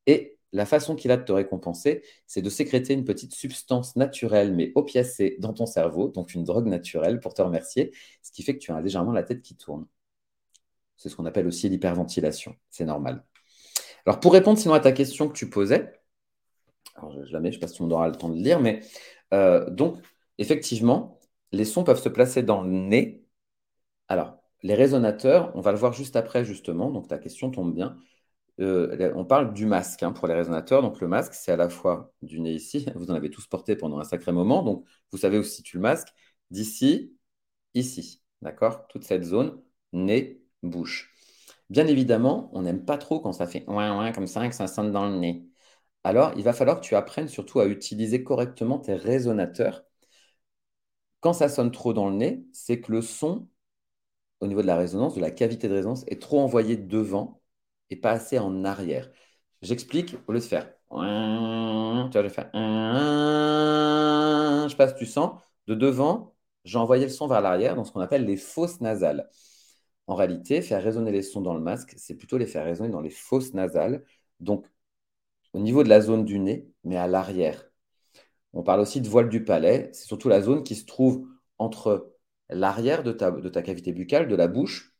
[0.07, 4.55] Et la façon qu'il a de te récompenser, c'est de sécréter une petite substance naturelle,
[4.55, 7.92] mais opiacée, dans ton cerveau, donc une drogue naturelle pour te remercier,
[8.23, 9.87] ce qui fait que tu as légèrement la tête qui tourne.
[10.97, 12.55] C'est ce qu'on appelle aussi l'hyperventilation.
[12.70, 13.25] C'est normal.
[14.07, 15.90] Alors, pour répondre sinon à ta question que tu posais,
[16.94, 18.80] alors je, je je ne sais pas si on aura le temps de lire, mais
[19.33, 19.98] euh, donc,
[20.38, 21.18] effectivement,
[21.52, 23.24] les sons peuvent se placer dans le nez.
[24.09, 27.96] Alors, les résonateurs, on va le voir juste après, justement, donc ta question tombe bien.
[28.61, 30.83] Euh, on parle du masque hein, pour les résonateurs.
[30.83, 32.87] Donc, le masque, c'est à la fois du nez ici.
[32.96, 34.62] Vous en avez tous porté pendant un sacré moment.
[34.62, 36.09] Donc, vous savez où se situe le masque.
[36.50, 37.16] D'ici,
[37.74, 38.22] ici.
[38.42, 39.61] D'accord Toute cette zone,
[39.92, 41.12] nez, bouche.
[41.70, 44.66] Bien évidemment, on n'aime pas trop quand ça fait ouin ouin comme ça, que ça
[44.66, 45.46] sonne dans le nez.
[46.05, 49.85] Alors, il va falloir que tu apprennes surtout à utiliser correctement tes résonateurs.
[51.21, 53.49] Quand ça sonne trop dans le nez, c'est que le son,
[54.40, 57.43] au niveau de la résonance, de la cavité de résonance, est trop envoyé devant
[57.90, 59.11] et pas assez en arrière.
[59.62, 62.33] J'explique, au lieu de faire, tu vois, je vais
[64.69, 68.01] je passe du sang de devant, j'ai envoyé le son vers l'arrière dans ce qu'on
[68.01, 69.29] appelle les fosses nasales.
[70.07, 73.01] En réalité, faire résonner les sons dans le masque, c'est plutôt les faire résonner dans
[73.01, 74.05] les fosses nasales,
[74.40, 74.67] donc
[75.55, 77.71] au niveau de la zone du nez, mais à l'arrière.
[78.53, 82.12] On parle aussi de voile du palais, c'est surtout la zone qui se trouve entre
[82.51, 84.95] l'arrière de ta, de ta cavité buccale, de la bouche.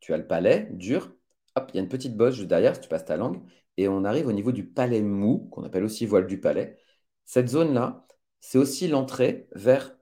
[0.00, 1.12] Tu as le palais dur,
[1.56, 3.42] hop, il y a une petite bosse juste derrière, si tu passes ta langue,
[3.76, 6.78] et on arrive au niveau du palais mou, qu'on appelle aussi voile du palais.
[7.24, 8.06] Cette zone-là,
[8.40, 9.96] c'est aussi l'entrée vers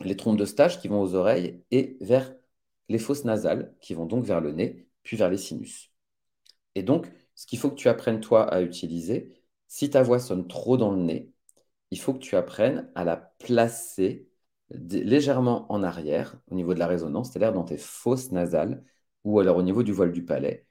[0.00, 2.34] les trompes de stage qui vont aux oreilles et vers
[2.88, 5.92] les fosses nasales qui vont donc vers le nez, puis vers les sinus.
[6.74, 9.32] Et donc, ce qu'il faut que tu apprennes toi à utiliser,
[9.66, 11.32] si ta voix sonne trop dans le nez,
[11.90, 14.28] il faut que tu apprennes à la placer
[14.68, 18.84] légèrement en arrière au niveau de la résonance, c'est-à-dire dans tes fosses nasales,
[19.24, 20.66] ou alors au niveau du voile du palais,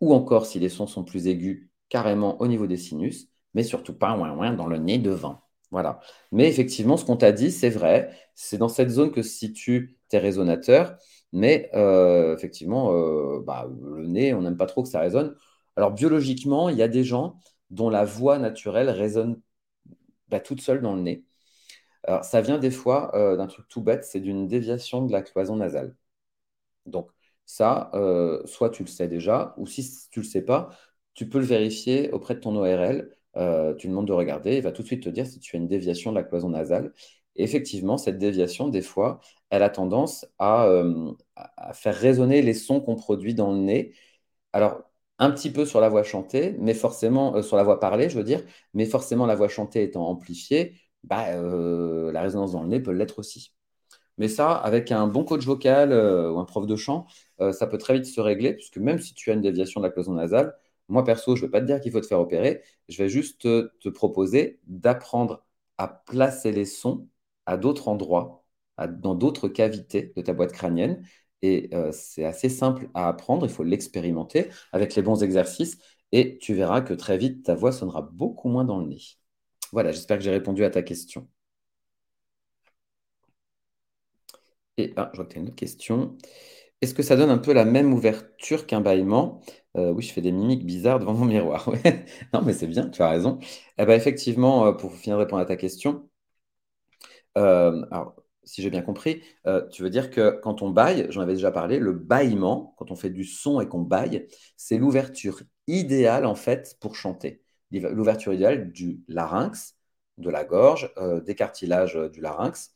[0.00, 3.94] ou encore si les sons sont plus aigus, carrément au niveau des sinus, mais surtout
[3.96, 5.40] pas ouin ouin dans le nez devant.
[5.70, 6.00] Voilà.
[6.32, 8.10] Mais effectivement, ce qu'on t'a dit, c'est vrai.
[8.34, 10.96] C'est dans cette zone que se situent tes résonateurs.
[11.32, 15.34] Mais euh, effectivement, euh, bah, le nez, on n'aime pas trop que ça résonne.
[15.80, 17.38] Alors biologiquement, il y a des gens
[17.70, 19.40] dont la voix naturelle résonne
[20.28, 21.24] bah, toute seule dans le nez.
[22.04, 25.22] Alors, ça vient des fois euh, d'un truc tout bête, c'est d'une déviation de la
[25.22, 25.96] cloison nasale.
[26.86, 27.10] Donc,
[27.46, 30.70] ça, euh, soit tu le sais déjà, ou si tu ne le sais pas,
[31.14, 33.10] tu peux le vérifier auprès de ton ORL.
[33.38, 35.58] Euh, tu demandes de regarder, il va tout de suite te dire si tu as
[35.60, 36.92] une déviation de la cloison nasale.
[37.36, 41.14] Effectivement, cette déviation, des fois, elle a tendance à, euh,
[41.72, 43.94] faire résonner les sons qu'on produit dans le nez.
[44.52, 44.89] Alors,
[45.20, 48.24] un petit peu sur la voix chantée, mais forcément, sur la voix parlée, je veux
[48.24, 48.42] dire,
[48.74, 51.34] mais forcément, la voix chantée étant amplifiée, bah,
[52.12, 53.54] la résonance dans le nez peut l'être aussi.
[54.18, 57.06] Mais ça, avec un bon coach vocal ou un prof de chant,
[57.40, 59.86] euh, ça peut très vite se régler, puisque même si tu as une déviation de
[59.86, 60.54] la cloison nasale,
[60.88, 63.08] moi perso, je ne vais pas te dire qu'il faut te faire opérer, je vais
[63.08, 65.44] juste te, proposer d'apprendre
[65.78, 67.08] à placer les sons
[67.46, 68.44] à d'autres endroits,
[68.88, 71.02] dans d'autres cavités de ta boîte crânienne.
[71.42, 75.78] Et euh, c'est assez simple à apprendre, il faut l'expérimenter avec les bons exercices,
[76.12, 79.00] et tu verras que très vite, ta voix sonnera beaucoup moins dans le nez.
[79.72, 81.28] Voilà, j'espère que j'ai répondu à ta question.
[84.76, 86.16] Et ah, je vois que tu as une autre question.
[86.82, 89.40] Est-ce que ça donne un peu la même ouverture qu'un bâillement?
[89.76, 91.70] Euh, Oui, je fais des mimiques bizarres devant mon miroir.
[92.34, 93.38] Non, mais c'est bien, tu as raison.
[93.78, 96.08] Eh ben, effectivement, euh, pour finir de répondre à ta question,
[98.44, 99.22] si j'ai bien compris,
[99.70, 102.96] tu veux dire que quand on baille, j'en avais déjà parlé, le bâillement, quand on
[102.96, 104.26] fait du son et qu'on baille,
[104.56, 107.42] c'est l'ouverture idéale en fait pour chanter.
[107.70, 109.76] L'ouverture idéale du larynx,
[110.18, 110.92] de la gorge,
[111.24, 112.72] des cartilages du larynx,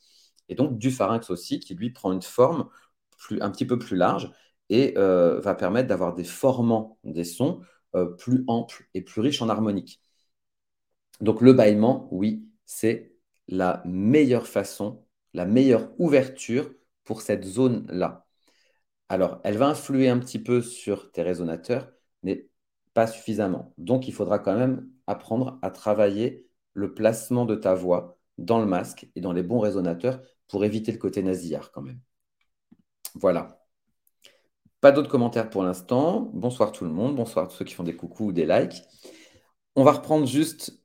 [0.49, 2.69] et donc du pharynx aussi, qui lui prend une forme
[3.41, 4.31] un petit peu plus large
[4.71, 7.61] et euh, va permettre d'avoir des formants des sons
[7.95, 10.01] euh, plus amples et plus riches en harmonique.
[11.21, 13.15] Donc le bâillement, oui, c'est
[13.49, 15.04] la meilleure façon,
[15.35, 16.71] la meilleure ouverture
[17.05, 18.27] pour cette zone-là.
[19.09, 22.49] Alors, elle va influer un petit peu sur tes résonateurs, mais
[22.95, 23.75] pas suffisamment.
[23.77, 28.67] Donc, il faudra quand même apprendre à travailler le placement de ta voix dans le
[28.67, 32.01] masque et dans les bons résonateurs pour éviter le côté nasillard quand même.
[33.15, 33.61] Voilà.
[34.81, 36.31] Pas d'autres commentaires pour l'instant.
[36.35, 37.17] Bonsoir tout le monde.
[37.17, 38.83] Bonsoir à tous ceux qui font des coucous ou des likes.
[39.77, 40.81] On va reprendre juste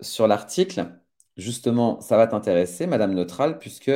[0.00, 1.00] sur l'article.
[1.38, 3.92] Justement, ça va t'intéresser, Madame Neutral, puisque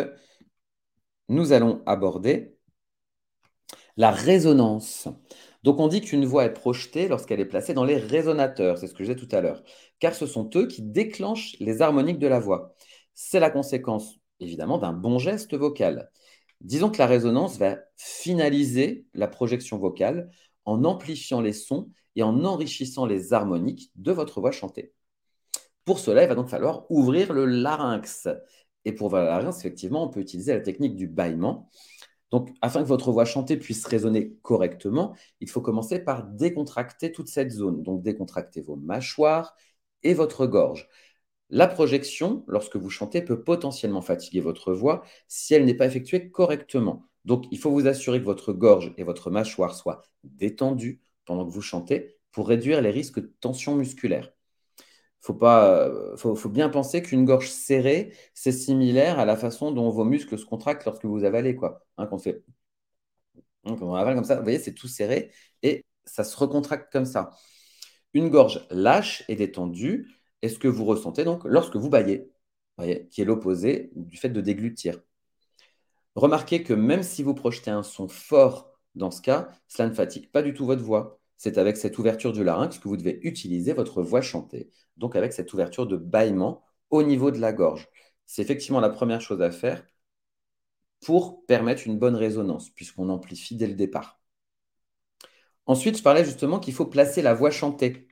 [1.28, 2.56] nous allons aborder
[3.96, 5.08] la résonance.
[5.64, 8.94] Donc on dit qu'une voix est projetée lorsqu'elle est placée dans les résonateurs, c'est ce
[8.94, 9.62] que je disais tout à l'heure,
[9.98, 12.74] car ce sont eux qui déclenchent les harmoniques de la voix.
[13.14, 16.10] C'est la conséquence, évidemment, d'un bon geste vocal.
[16.60, 20.30] Disons que la résonance va finaliser la projection vocale
[20.64, 24.92] en amplifiant les sons et en enrichissant les harmoniques de votre voix chantée.
[25.84, 28.28] Pour cela, il va donc falloir ouvrir le larynx.
[28.84, 31.68] Et pour ouvrir le larynx, effectivement, on peut utiliser la technique du bâillement.
[32.30, 37.28] Donc, afin que votre voix chantée puisse résonner correctement, il faut commencer par décontracter toute
[37.28, 37.82] cette zone.
[37.82, 39.54] Donc, décontracter vos mâchoires
[40.02, 40.88] et votre gorge.
[41.50, 46.30] La projection, lorsque vous chantez, peut potentiellement fatiguer votre voix si elle n'est pas effectuée
[46.30, 47.06] correctement.
[47.24, 51.52] Donc, il faut vous assurer que votre gorge et votre mâchoire soient détendues pendant que
[51.52, 54.32] vous chantez pour réduire les risques de tension musculaire
[55.22, 60.38] faut faut, bien penser qu'une gorge serrée, c'est similaire à la façon dont vos muscles
[60.38, 61.86] se contractent lorsque vous avalez, quoi.
[61.96, 62.42] Hein, quand on fait,
[63.64, 65.30] avale comme ça, vous voyez, c'est tout serré
[65.62, 67.30] et ça se recontracte comme ça.
[68.14, 70.10] Une gorge lâche et détendue
[70.42, 72.30] est ce que vous ressentez donc lorsque vous baillez,
[73.10, 75.00] qui est l'opposé du fait de déglutir.
[76.14, 80.30] Remarquez que même si vous projetez un son fort dans ce cas, cela ne fatigue
[80.30, 81.21] pas du tout votre voix.
[81.44, 85.32] C'est avec cette ouverture du larynx que vous devez utiliser votre voix chantée donc avec
[85.32, 87.88] cette ouverture de bâillement au niveau de la gorge.
[88.26, 89.84] C'est effectivement la première chose à faire
[91.04, 94.20] pour permettre une bonne résonance, puisqu'on amplifie dès le départ.
[95.66, 98.06] Ensuite, je parlais justement qu'il faut placer la voix chantée.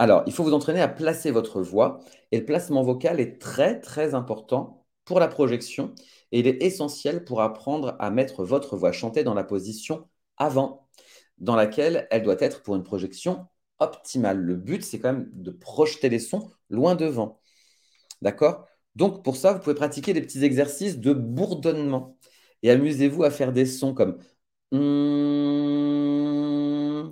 [0.00, 2.00] Alors, il faut vous entraîner à placer votre voix,
[2.32, 5.94] et le placement vocal est très très important pour la projection,
[6.32, 10.83] et il est essentiel pour apprendre à mettre votre voix chantée dans la position avant,
[11.38, 13.46] dans laquelle elle doit être pour une projection
[13.78, 14.38] optimale.
[14.38, 17.40] Le but, c'est quand même de projeter les sons loin devant.
[18.22, 18.66] D'accord?
[18.96, 22.16] Donc, pour ça, vous pouvez pratiquer des petits exercices de bourdonnement.
[22.62, 24.18] Et amusez-vous à faire des sons comme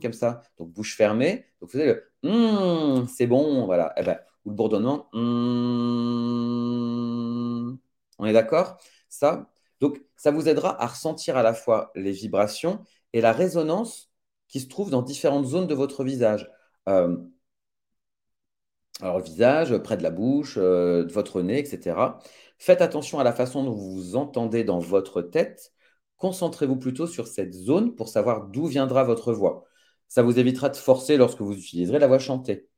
[0.00, 0.42] comme ça.
[0.58, 1.46] Donc, bouche fermée.
[1.60, 3.92] Donc, vous avez le c'est bon, voilà.
[3.96, 5.08] Eh ben, ou le bourdonnement.
[8.18, 8.78] On est d'accord?
[9.08, 9.50] Ça?
[9.80, 14.11] Donc, ça vous aidera à ressentir à la fois les vibrations et la résonance
[14.52, 16.50] qui se trouve dans différentes zones de votre visage.
[16.88, 17.16] Euh,
[19.00, 22.18] alors, le visage, près de la bouche, euh, de votre nez, etc.
[22.58, 25.72] Faites attention à la façon dont vous vous entendez dans votre tête.
[26.18, 29.64] Concentrez-vous plutôt sur cette zone pour savoir d'où viendra votre voix.
[30.08, 32.68] Ça vous évitera de forcer lorsque vous utiliserez la voix chantée.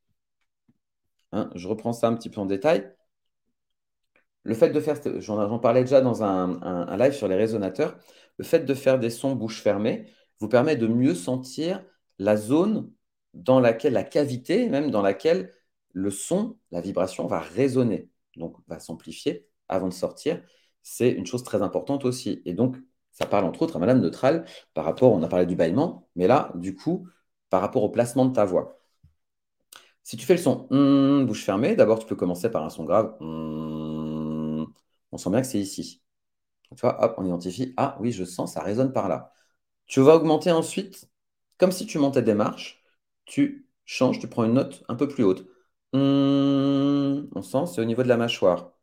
[1.33, 2.91] Hein, je reprends ça un petit peu en détail.
[4.43, 7.97] Le fait de faire, j'en parlais déjà dans un live sur les résonateurs,
[8.37, 10.05] le fait de faire des sons bouche fermée,
[10.39, 11.83] vous permet de mieux sentir
[12.19, 12.91] la zone
[13.33, 15.53] dans laquelle, la cavité même dans laquelle
[15.93, 20.41] le son, la vibration va résonner, donc va s'amplifier avant de sortir.
[20.83, 22.41] C'est une chose très importante aussi.
[22.45, 22.77] Et donc,
[23.11, 26.27] ça parle entre autres à Madame Neutral par rapport, on a parlé du bâillement, mais
[26.27, 27.07] là, du coup,
[27.49, 28.79] par rapport au placement de ta voix.
[30.03, 32.85] Si tu fais le son hmm, bouche fermée, d'abord tu peux commencer par un son
[32.85, 33.15] grave.
[33.19, 34.65] Hmm,
[35.11, 36.03] on sent bien que c'est ici.
[36.75, 37.73] Tu vois, hop, on identifie.
[37.77, 39.33] Ah oui, je sens, ça résonne par là.
[39.87, 41.09] Tu vas augmenter ensuite,
[41.57, 42.83] comme si tu montais des marches,
[43.25, 45.47] tu changes, tu prends une note un peu plus haute.
[45.93, 48.73] Hum, on sent, c'est au niveau de la mâchoire.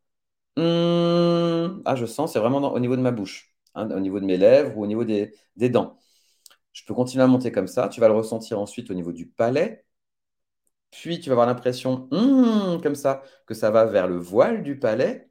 [0.57, 4.26] Hum, ah, je sens, c'est vraiment au niveau de ma bouche, hein, au niveau de
[4.26, 5.98] mes lèvres ou au niveau des, dents.
[6.72, 7.88] Je peux continuer à monter comme ça.
[7.88, 9.84] Tu vas le ressentir ensuite au niveau du palais.
[10.90, 14.78] Puis tu vas avoir l'impression, hum, comme ça, que ça va vers le voile du
[14.78, 15.30] palais,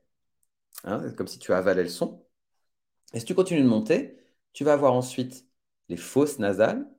[0.85, 2.25] hein, comme si tu avalais le son.
[3.13, 4.17] Et si tu continues de monter,
[4.53, 5.45] tu vas avoir ensuite
[5.91, 6.89] les fosses nasales.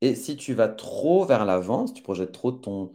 [0.00, 2.94] Et si tu vas trop vers l'avant, si tu projettes trop ton,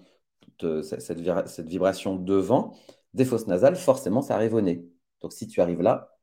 [0.83, 1.19] cette,
[1.67, 2.75] vibration devant,
[3.13, 4.85] des fosses nasales, forcément, ça arrive au nez.
[5.21, 6.17] Donc, si tu arrives là,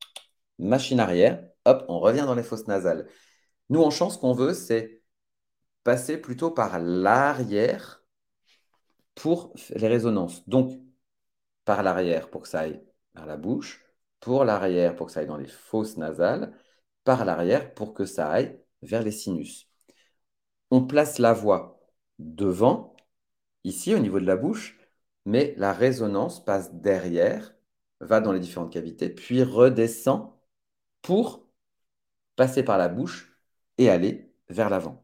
[0.59, 3.07] machine arrière, hop, on revient dans les fosses nasales.
[3.69, 5.03] Nous, en chant, ce qu'on veut, c'est
[5.83, 8.03] passer plutôt par l'arrière
[9.15, 10.47] pour les résonances.
[10.49, 10.79] Donc,
[11.65, 12.81] par l'arrière pour que ça aille
[13.15, 13.85] vers la bouche,
[14.19, 16.53] pour l'arrière pour que ça aille dans les fosses nasales,
[17.05, 19.69] par l'arrière pour que ça aille vers les sinus.
[20.71, 21.79] On place la voix
[22.19, 22.95] devant,
[23.63, 24.77] ici au niveau de la bouche,
[25.25, 27.55] mais la résonance passe derrière,
[28.01, 30.33] va dans les différentes cavités, puis redescend
[31.01, 31.47] pour
[32.35, 33.37] passer par la bouche
[33.77, 35.03] et aller vers l'avant.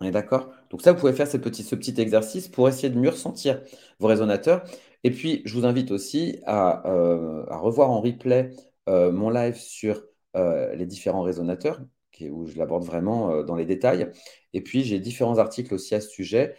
[0.00, 0.52] On est d'accord?
[0.70, 3.62] Donc ça, vous pouvez faire ce petit, ce petit exercice pour essayer de mieux ressentir
[3.98, 4.64] vos résonateurs.
[5.04, 8.50] Et puis, je vous invite aussi à, euh, revoir en replay
[8.88, 10.02] euh, mon live sur
[10.36, 11.80] euh, les différents résonateurs,
[12.30, 14.10] où je l'aborde vraiment dans les détails.
[14.52, 16.56] Et puis, j'ai différents articles aussi à ce sujet.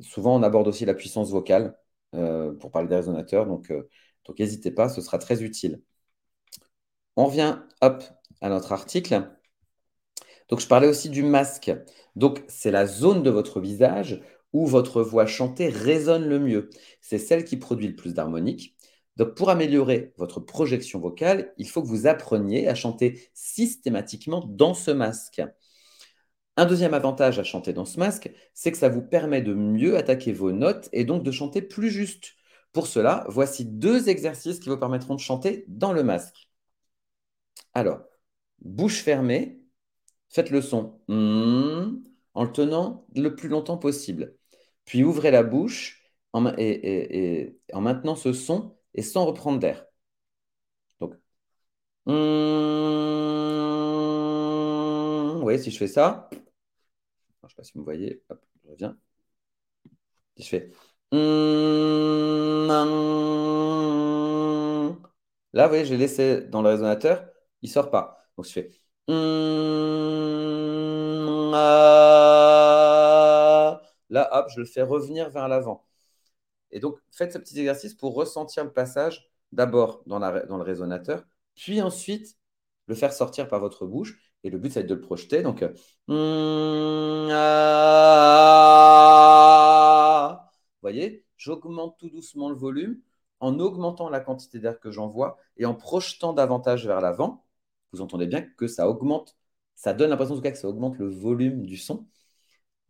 [0.00, 1.76] souvent, on aborde aussi la puissance vocale
[2.12, 3.46] pour parler des résonateurs.
[3.46, 3.72] Donc,
[4.38, 5.82] n'hésitez pas, ce sera très utile.
[7.16, 8.04] On revient hop,
[8.40, 9.28] à notre article.
[10.48, 11.72] Donc, je parlais aussi du masque.
[12.16, 16.70] Donc, c'est la zone de votre visage où votre voix chantée résonne le mieux.
[17.00, 18.76] C'est celle qui produit le plus d'harmonique.
[19.18, 24.74] Donc, pour améliorer votre projection vocale, il faut que vous appreniez à chanter systématiquement dans
[24.74, 25.42] ce masque.
[26.56, 29.96] Un deuxième avantage à chanter dans ce masque, c'est que ça vous permet de mieux
[29.96, 32.32] attaquer vos notes et donc de chanter plus juste.
[32.72, 36.48] Pour cela, voici deux exercices qui vous permettront de chanter dans le masque.
[37.74, 38.00] Alors,
[38.60, 39.58] bouche fermée,
[40.30, 44.36] Faites le son en le tenant le plus longtemps possible.
[44.84, 46.12] Puis ouvrez la bouche
[46.58, 49.86] et, en maintenant ce son et sans reprendre d'air.
[51.00, 51.14] Donc,
[52.06, 52.12] vous
[55.40, 58.22] voyez, si je fais ça, je sais pas si vous me voyez,
[58.64, 58.98] je reviens.
[60.36, 60.70] Si je fais
[65.52, 67.28] là, vous voyez, j'ai laissé dans le résonateur,
[67.62, 68.24] il ne sort pas.
[68.36, 68.70] Donc, je fais
[74.10, 75.87] Là, hop, je le fais revenir vers l'avant.
[76.70, 81.24] Et donc, faites ce petit exercice pour ressentir le passage d'abord dans, dans, le résonateur,
[81.54, 82.36] puis ensuite
[82.86, 84.18] le faire sortir par votre bouche.
[84.44, 85.42] Et le but, c'est de le projeter.
[85.42, 85.68] Donc, euh,
[90.72, 93.00] vous voyez, j'augmente tout doucement le volume
[93.40, 97.44] en augmentant la quantité d'air que j'envoie et en projetant davantage vers l'avant.
[97.92, 99.38] Vous entendez bien que ça augmente
[99.78, 102.06] ça donne l'impression en tout cas que ça augmente le volume du son.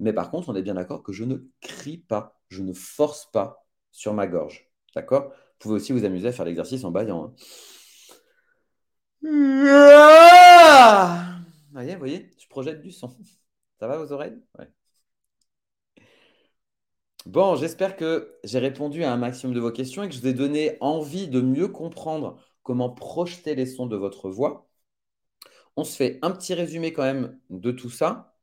[0.00, 3.30] Mais par contre, on est bien d'accord que je ne crie pas, je ne force
[3.30, 4.70] pas sur ma gorge.
[4.94, 5.30] D'accord?
[5.30, 7.24] Vous pouvez aussi vous amuser à faire l'exercice en baillant.
[7.24, 7.34] Hein.
[11.72, 13.16] Voyez, voyez, je projette du son.
[13.78, 14.36] Ça va aux oreilles?
[17.26, 20.26] Bon, j'espère que j'ai répondu à un maximum de vos questions et que je vous
[20.26, 24.68] ai donné envie de mieux comprendre comment projeter les sons de votre voix.
[25.76, 28.36] On se fait un petit résumé quand même de tout ça.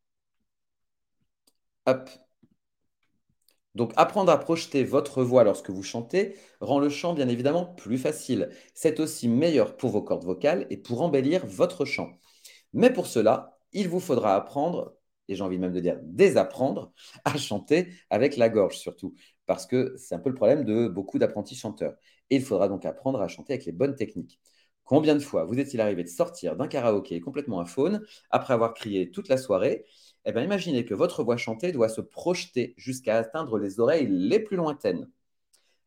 [1.86, 2.10] Hop.
[3.76, 7.98] Donc, apprendre à projeter votre voix lorsque vous chantez rend le chant bien évidemment plus
[7.98, 8.50] facile.
[8.74, 12.12] C'est aussi meilleur pour vos cordes vocales et pour embellir votre chant.
[12.74, 14.96] Mais pour cela, il vous faudra apprendre,
[15.28, 16.94] et j'ai envie même de dire désapprendre,
[17.26, 19.16] à chanter avec la gorge surtout,
[19.46, 21.96] parce que c'est un peu le problème de beaucoup d'apprentis chanteurs.
[22.30, 24.40] Et il faudra donc apprendre à chanter avec les bonnes techniques.
[24.84, 28.74] Combien de fois vous est-il arrivé de sortir d'un karaoké complètement à faune après avoir
[28.74, 29.86] crié toute la soirée
[30.26, 34.58] Eh imaginez que votre voix chantée doit se projeter jusqu'à atteindre les oreilles les plus
[34.58, 35.08] lointaines.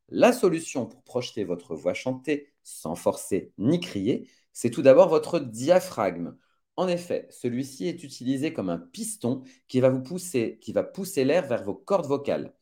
[0.09, 5.41] La solution pour projeter votre voix chantée sans forcer ni crier, c'est tout d'abord votre
[5.41, 6.36] diaphragme.
[6.76, 11.24] En effet, celui-ci est utilisé comme un piston qui va vous pousser, qui va pousser
[11.24, 12.55] l'air vers vos cordes vocales.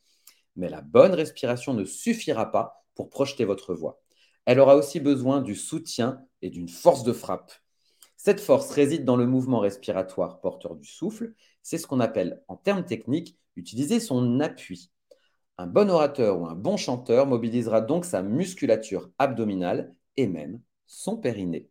[0.56, 4.00] Mais la bonne respiration ne suffira pas pour projeter votre voix.
[4.46, 7.52] Elle aura aussi besoin du soutien et d'une force de frappe.
[8.16, 11.34] Cette force réside dans le mouvement respiratoire porteur du souffle.
[11.62, 14.90] C'est ce qu'on appelle, en termes techniques, utiliser son appui.
[15.58, 21.16] Un bon orateur ou un bon chanteur mobilisera donc sa musculature abdominale et même son
[21.16, 21.68] périnée.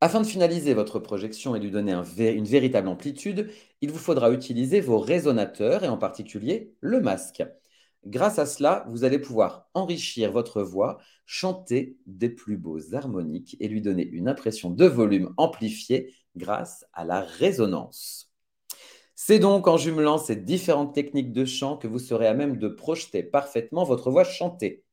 [0.00, 3.50] Afin de finaliser votre projection et lui donner une véritable amplitude,
[3.80, 7.42] il vous faudra utiliser vos résonateurs et en particulier le masque.
[8.06, 13.68] Grâce à cela, vous allez pouvoir enrichir votre voix, chanter des plus beaux harmoniques et
[13.68, 18.30] lui donner une impression de volume amplifié grâce à la résonance.
[19.14, 22.68] C'est donc en jumelant ces différentes techniques de chant que vous serez à même de
[22.68, 24.84] projeter parfaitement votre voix chantée.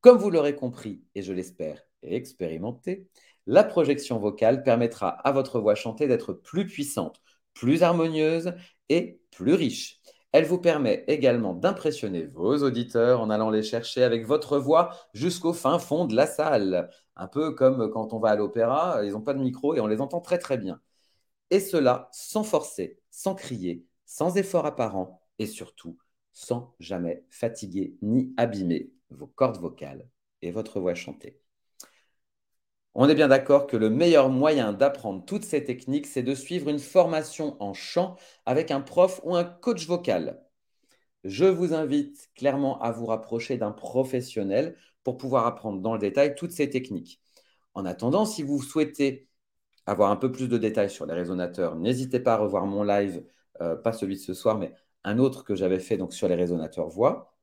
[0.00, 3.06] Comme vous l'aurez compris, et je l'espère expérimenté,
[3.46, 7.22] la projection vocale permettra à votre voix chantée d'être plus puissante,
[7.54, 8.54] plus harmonieuse
[8.88, 10.00] et plus riche.
[10.32, 15.52] Elle vous permet également d'impressionner vos auditeurs en allant les chercher avec votre voix jusqu'au
[15.52, 16.90] fin fond de la salle.
[17.16, 19.86] Un peu comme quand on va à l'opéra, ils n'ont pas de micro et on
[19.88, 20.80] les entend très très bien.
[21.50, 25.98] Et cela sans forcer, sans crier, sans effort apparent et surtout
[26.32, 30.08] sans jamais fatiguer ni abîmer vos cordes vocales
[30.42, 31.40] et votre voix chantée.
[32.94, 36.68] On est bien d'accord que le meilleur moyen d'apprendre toutes ces techniques, c'est de suivre
[36.68, 38.16] une formation en chant
[38.46, 40.42] avec un prof ou un coach vocal.
[41.24, 46.34] Je vous invite clairement à vous rapprocher d'un professionnel pour pouvoir apprendre dans le détail
[46.34, 47.20] toutes ces techniques.
[47.74, 49.28] En attendant, si vous souhaitez
[49.86, 53.24] avoir un peu plus de détails sur les résonateurs, n'hésitez pas à revoir mon live,
[53.60, 54.72] euh, pas celui de ce soir, mais
[55.04, 57.34] un autre que j'avais fait donc sur les résonateurs voix.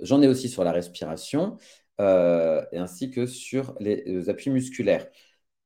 [0.00, 1.56] J'en ai aussi sur la respiration,
[2.00, 5.06] euh, ainsi que sur les, appuis musculaires.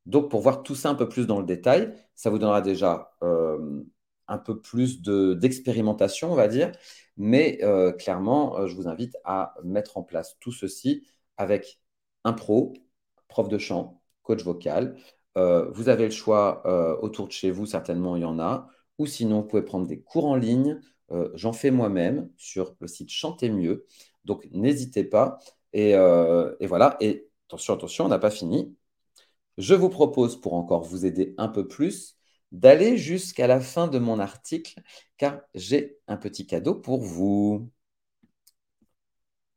[0.07, 3.13] Donc, pour voir tout ça un peu plus dans le détail, ça vous donnera déjà
[3.23, 3.83] euh,
[4.29, 6.73] un peu plus d'expérimentation, on va dire.
[7.17, 11.07] Mais euh, clairement, je vous invite à mettre en place tout ceci
[11.37, 11.81] avec
[12.25, 12.75] un pro,
[13.29, 14.97] prof de chant, coach vocal.
[15.37, 16.63] vous avez le choix
[17.03, 18.69] autour de chez vous, certainement il y en a.
[18.99, 20.81] Ou sinon, vous pouvez prendre des cours en ligne.
[21.35, 23.87] J'en fais moi-même sur le site Chanter Mieux.
[24.25, 25.39] Donc, n'hésitez pas.
[25.77, 26.97] Euh, et, voilà.
[27.01, 28.77] Et attention, attention, on n'a pas fini.
[29.59, 32.17] Je vous propose, pour encore vous aider un peu plus,
[32.53, 34.81] d'aller jusqu'à la fin de mon article,
[35.19, 37.71] car j'ai un petit cadeau pour vous.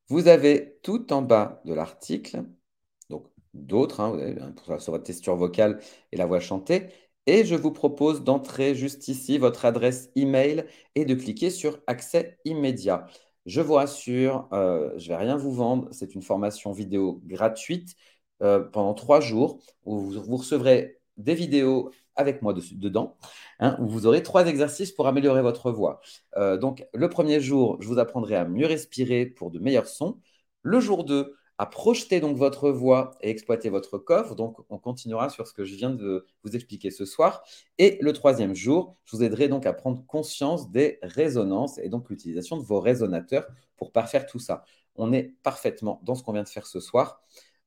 [0.08, 2.44] Vous avez tout en bas de l'article,
[3.10, 5.80] donc d'autres, hein, sur votre texture vocale
[6.12, 6.90] et la voix chantée,
[7.26, 12.38] et je vous propose d'entrer juste ici votre adresse email et de cliquer sur accès
[12.46, 13.08] immédiat.
[13.46, 15.90] Je vous rassure, euh, je ne vais rien vous vendre.
[15.92, 17.96] C'est une formation vidéo gratuite
[18.42, 23.18] euh, pendant trois jours où vous, recevrez des vidéos avec moi dedans,
[23.60, 26.00] hein, où vous aurez trois exercices pour améliorer votre voix.
[26.38, 30.20] Euh, donc, le premier jour, je vous apprendrai à mieux respirer pour de meilleurs sons.
[30.62, 34.36] Le jour 2, à projeter donc votre voix et exploiter votre coffre.
[34.36, 37.44] Donc, on continuera sur ce que je viens de vous expliquer ce soir.
[37.78, 42.10] Et le troisième jour, je vous aiderai donc à prendre conscience des résonances et donc
[42.10, 43.48] l'utilisation de vos résonateurs
[43.78, 44.64] pour parfaire tout ça.
[44.96, 47.22] On est parfaitement dans ce qu'on vient de faire ce soir.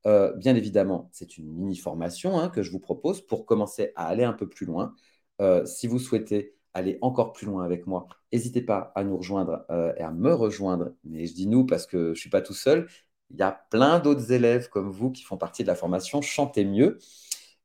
[0.06, 4.06] Euh, bien évidemment, c'est une mini formation hein, que je vous propose pour commencer à
[4.06, 4.94] aller un peu plus loin.
[5.40, 9.64] Euh, si vous souhaitez aller encore plus loin avec moi, n'hésitez pas à nous rejoindre
[9.70, 10.92] euh, et à me rejoindre.
[11.04, 12.88] Mais je dis nous parce que je ne suis pas tout seul.
[13.30, 16.64] Il y a plein d'autres élèves comme vous qui font partie de la formation Chantez
[16.64, 16.98] mieux.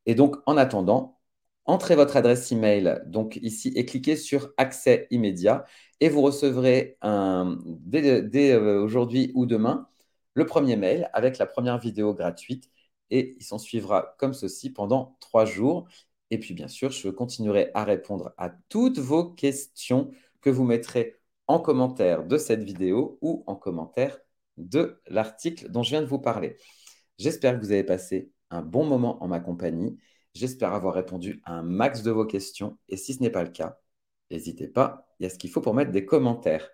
[0.06, 1.20] Et donc, en attendant,
[1.66, 5.66] entrez votre adresse email donc ici et cliquez sur accès immédiat
[6.00, 9.88] et vous recevrez un, dès, euh, aujourd'hui ou demain
[10.34, 12.70] le premier mail avec la première vidéo gratuite
[13.12, 15.88] et il s'en suivra comme ceci pendant trois jours.
[16.32, 21.18] Et puis bien sûr, je continuerai à répondre à toutes vos questions que vous mettrez
[21.48, 24.18] en commentaire de cette vidéo ou en commentaire
[24.58, 26.58] de l'article dont je viens de vous parler.
[27.18, 29.98] J'espère que vous avez passé un bon moment en ma compagnie.
[30.34, 32.78] J'espère avoir répondu à un max de vos questions.
[32.90, 33.80] Et si ce n'est pas le cas,
[34.30, 36.70] n'hésitez pas, il y a ce qu'il faut pour mettre des commentaires.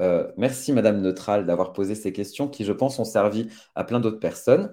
[0.00, 4.00] Euh, merci Madame Neutral d'avoir posé ces questions qui, je pense, ont servi à plein
[4.00, 4.72] d'autres personnes.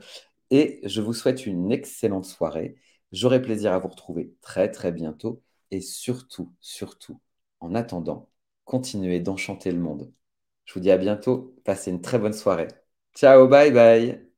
[0.50, 2.76] Et je vous souhaite une excellente soirée.
[3.12, 5.42] J'aurai plaisir à vous retrouver très très bientôt.
[5.72, 7.22] Et surtout, surtout,
[7.60, 8.30] en attendant,
[8.66, 10.12] continuez d'enchanter le monde.
[10.72, 11.54] Je vous dis à bientôt.
[11.66, 12.70] Passez une très bonne soirée.
[13.14, 14.31] Ciao, bye bye.